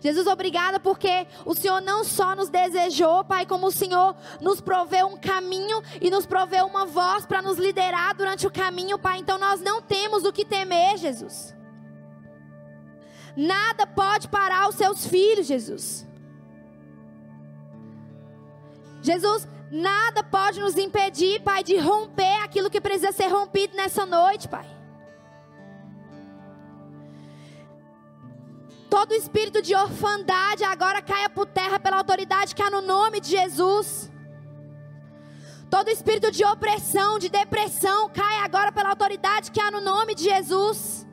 Jesus, 0.00 0.26
obrigada 0.26 0.78
porque 0.78 1.26
o 1.44 1.54
Senhor 1.54 1.80
não 1.80 2.04
só 2.04 2.34
nos 2.34 2.48
desejou, 2.48 3.24
Pai, 3.24 3.46
como 3.46 3.66
o 3.66 3.72
Senhor 3.72 4.14
nos 4.40 4.60
proveu 4.60 5.06
um 5.06 5.16
caminho 5.16 5.82
e 6.00 6.10
nos 6.10 6.26
proveu 6.26 6.66
uma 6.66 6.84
voz 6.84 7.26
para 7.26 7.42
nos 7.42 7.58
liderar 7.58 8.14
durante 8.14 8.46
o 8.46 8.50
caminho, 8.50 8.98
Pai. 8.98 9.18
Então 9.18 9.38
nós 9.38 9.60
não 9.60 9.80
temos 9.82 10.24
o 10.24 10.32
que 10.32 10.44
temer, 10.44 10.96
Jesus. 10.98 11.54
Nada 13.36 13.86
pode 13.86 14.28
parar 14.28 14.68
os 14.68 14.76
seus 14.76 15.06
filhos, 15.06 15.46
Jesus. 15.46 16.06
Jesus, 19.02 19.46
Nada 19.70 20.22
pode 20.22 20.60
nos 20.60 20.76
impedir, 20.76 21.40
Pai, 21.42 21.64
de 21.64 21.76
romper 21.76 22.42
aquilo 22.44 22.70
que 22.70 22.80
precisa 22.80 23.10
ser 23.10 23.28
rompido 23.28 23.76
nessa 23.76 24.06
noite, 24.06 24.46
Pai. 24.46 24.75
Todo 28.96 29.12
espírito 29.12 29.60
de 29.60 29.74
orfandade 29.74 30.64
agora 30.64 31.02
caia 31.02 31.28
por 31.28 31.44
terra 31.44 31.78
pela 31.78 31.98
autoridade 31.98 32.54
que 32.54 32.62
há 32.62 32.70
no 32.70 32.80
nome 32.80 33.20
de 33.20 33.28
Jesus. 33.28 34.10
Todo 35.68 35.90
espírito 35.90 36.30
de 36.30 36.42
opressão, 36.42 37.18
de 37.18 37.28
depressão, 37.28 38.08
caia 38.08 38.42
agora 38.42 38.72
pela 38.72 38.88
autoridade 38.88 39.50
que 39.50 39.60
há 39.60 39.70
no 39.70 39.82
nome 39.82 40.14
de 40.14 40.24
Jesus. 40.24 41.06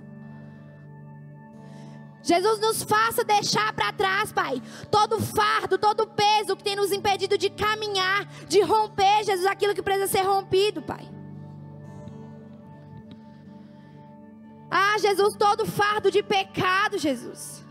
Jesus 2.21 2.57
nos 2.61 2.83
faça 2.83 3.25
deixar 3.25 3.73
para 3.73 3.91
trás, 3.91 4.31
Pai, 4.31 4.61
todo 4.89 5.19
fardo, 5.19 5.77
todo 5.77 6.07
peso 6.07 6.55
que 6.55 6.63
tem 6.63 6.77
nos 6.77 6.93
impedido 6.93 7.37
de 7.37 7.49
caminhar, 7.49 8.25
de 8.47 8.61
romper, 8.61 9.25
Jesus, 9.25 9.45
aquilo 9.45 9.75
que 9.75 9.83
precisa 9.83 10.07
ser 10.07 10.25
rompido, 10.25 10.81
Pai. 10.81 11.05
Ah, 14.71 14.97
Jesus, 14.99 15.35
todo 15.35 15.65
fardo 15.65 16.09
de 16.09 16.23
pecado, 16.23 16.97
Jesus. 16.97 17.62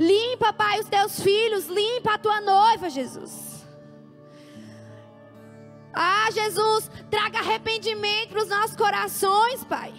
Limpa, 0.00 0.50
Pai, 0.54 0.80
os 0.80 0.88
teus 0.88 1.20
filhos, 1.20 1.66
limpa 1.66 2.14
a 2.14 2.18
tua 2.18 2.40
noiva, 2.40 2.88
Jesus. 2.88 3.66
Ah, 5.92 6.30
Jesus, 6.32 6.90
traga 7.10 7.40
arrependimento 7.40 8.30
para 8.30 8.42
os 8.42 8.48
nossos 8.48 8.74
corações, 8.74 9.62
Pai. 9.64 9.92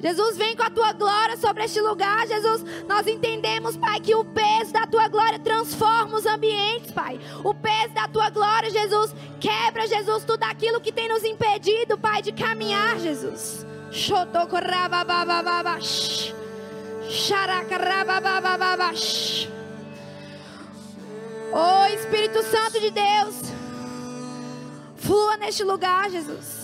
Jesus, 0.00 0.38
vem 0.38 0.56
com 0.56 0.62
a 0.62 0.70
tua 0.70 0.92
glória 0.92 1.36
sobre 1.36 1.64
este 1.64 1.80
lugar, 1.80 2.26
Jesus. 2.26 2.64
Nós 2.86 3.06
entendemos, 3.06 3.76
Pai, 3.76 4.00
que 4.00 4.14
o 4.14 4.24
peso 4.24 4.72
da 4.72 4.86
tua 4.86 5.08
glória 5.08 5.38
transforma 5.38 6.16
os 6.16 6.24
ambientes, 6.24 6.90
Pai. 6.92 7.20
O 7.44 7.52
peso 7.52 7.92
da 7.92 8.08
tua 8.08 8.30
glória, 8.30 8.70
Jesus, 8.70 9.14
quebra, 9.38 9.86
Jesus, 9.86 10.24
tudo 10.24 10.44
aquilo 10.44 10.80
que 10.80 10.92
tem 10.92 11.08
nos 11.08 11.22
impedido, 11.22 11.98
Pai, 11.98 12.22
de 12.22 12.32
caminhar, 12.32 12.98
Jesus. 12.98 13.66
Oh 21.52 21.86
Espírito 21.94 22.42
Santo 22.42 22.78
de 22.78 22.90
Deus, 22.90 23.36
flua 24.96 25.36
neste 25.38 25.64
lugar, 25.64 26.10
Jesus. 26.10 26.57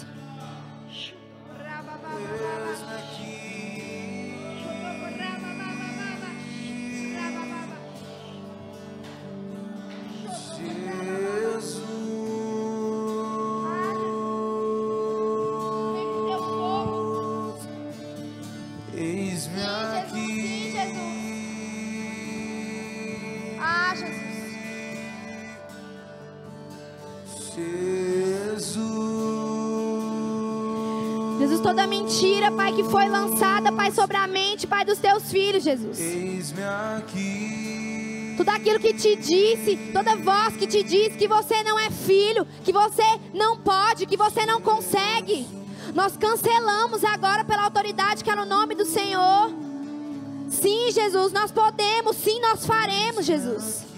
Pai, 32.55 32.73
que 32.73 32.85
foi 32.85 33.09
lançada, 33.09 33.73
Pai, 33.73 33.91
sobre 33.91 34.17
a 34.17 34.27
mente, 34.27 34.67
Pai, 34.67 34.85
dos 34.85 34.99
teus 34.99 35.31
filhos, 35.31 35.63
Jesus. 35.63 35.99
Tudo 38.37 38.49
aquilo 38.49 38.81
que 38.81 38.93
te 38.93 39.17
disse, 39.17 39.77
toda 39.93 40.17
voz 40.17 40.57
que 40.57 40.67
te 40.67 40.83
disse 40.83 41.17
que 41.17 41.29
você 41.29 41.63
não 41.63 41.79
é 41.79 41.91
filho, 41.91 42.47
que 42.65 42.73
você 42.73 43.05
não 43.33 43.57
pode, 43.59 44.07
que 44.07 44.17
você 44.17 44.45
não 44.45 44.61
consegue. 44.61 45.47
Nós 45.95 46.17
cancelamos 46.17 47.05
agora 47.05 47.45
pela 47.45 47.65
autoridade 47.65 48.25
que 48.25 48.31
é 48.31 48.35
no 48.35 48.45
nome 48.45 48.75
do 48.75 48.85
Senhor. 48.85 49.51
Sim, 50.49 50.91
Jesus, 50.91 51.33
nós 51.33 51.53
podemos, 51.53 52.17
sim, 52.17 52.41
nós 52.41 52.67
faremos, 52.67 53.25
Jesus. 53.25 53.94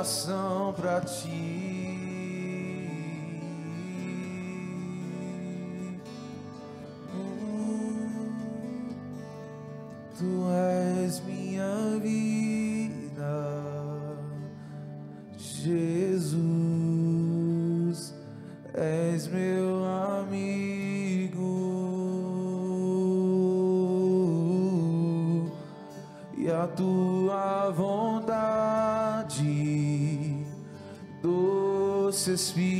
Coração 0.00 0.72
para 0.74 0.98
ti. 1.02 1.59
Doce 32.20 32.32
Espírito, 32.34 32.79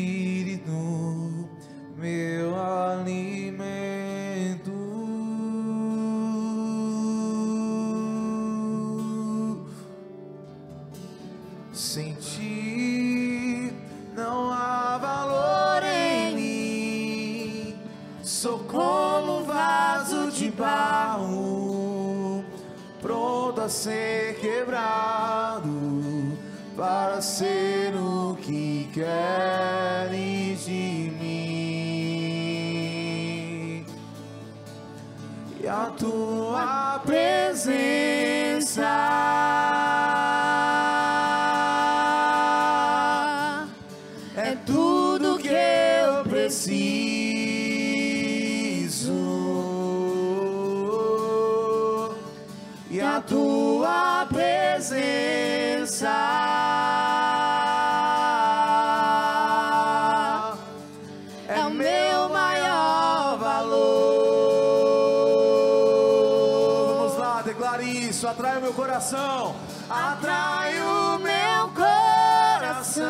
isso. 67.82 68.26
Atrai 68.26 68.58
o 68.58 68.60
meu 68.60 68.72
coração. 68.72 69.54
Atrai 69.88 70.80
o 70.80 71.18
meu 71.18 71.68
coração. 71.74 73.06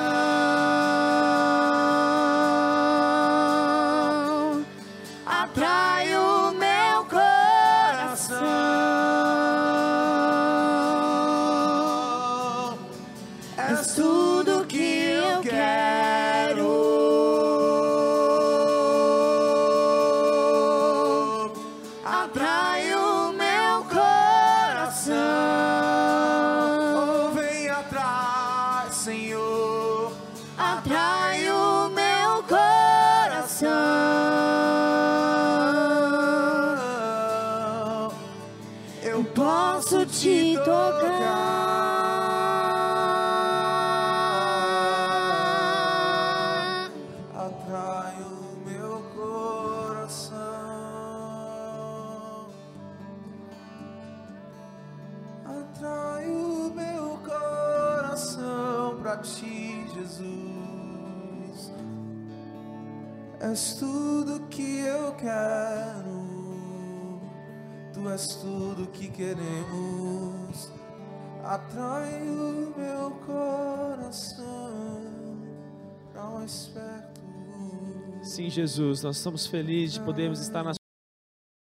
Jesus, 78.60 79.02
nós 79.02 79.16
estamos 79.16 79.46
felizes 79.46 79.94
de 79.94 80.00
podermos 80.00 80.38
estar 80.38 80.62
na 80.62 80.79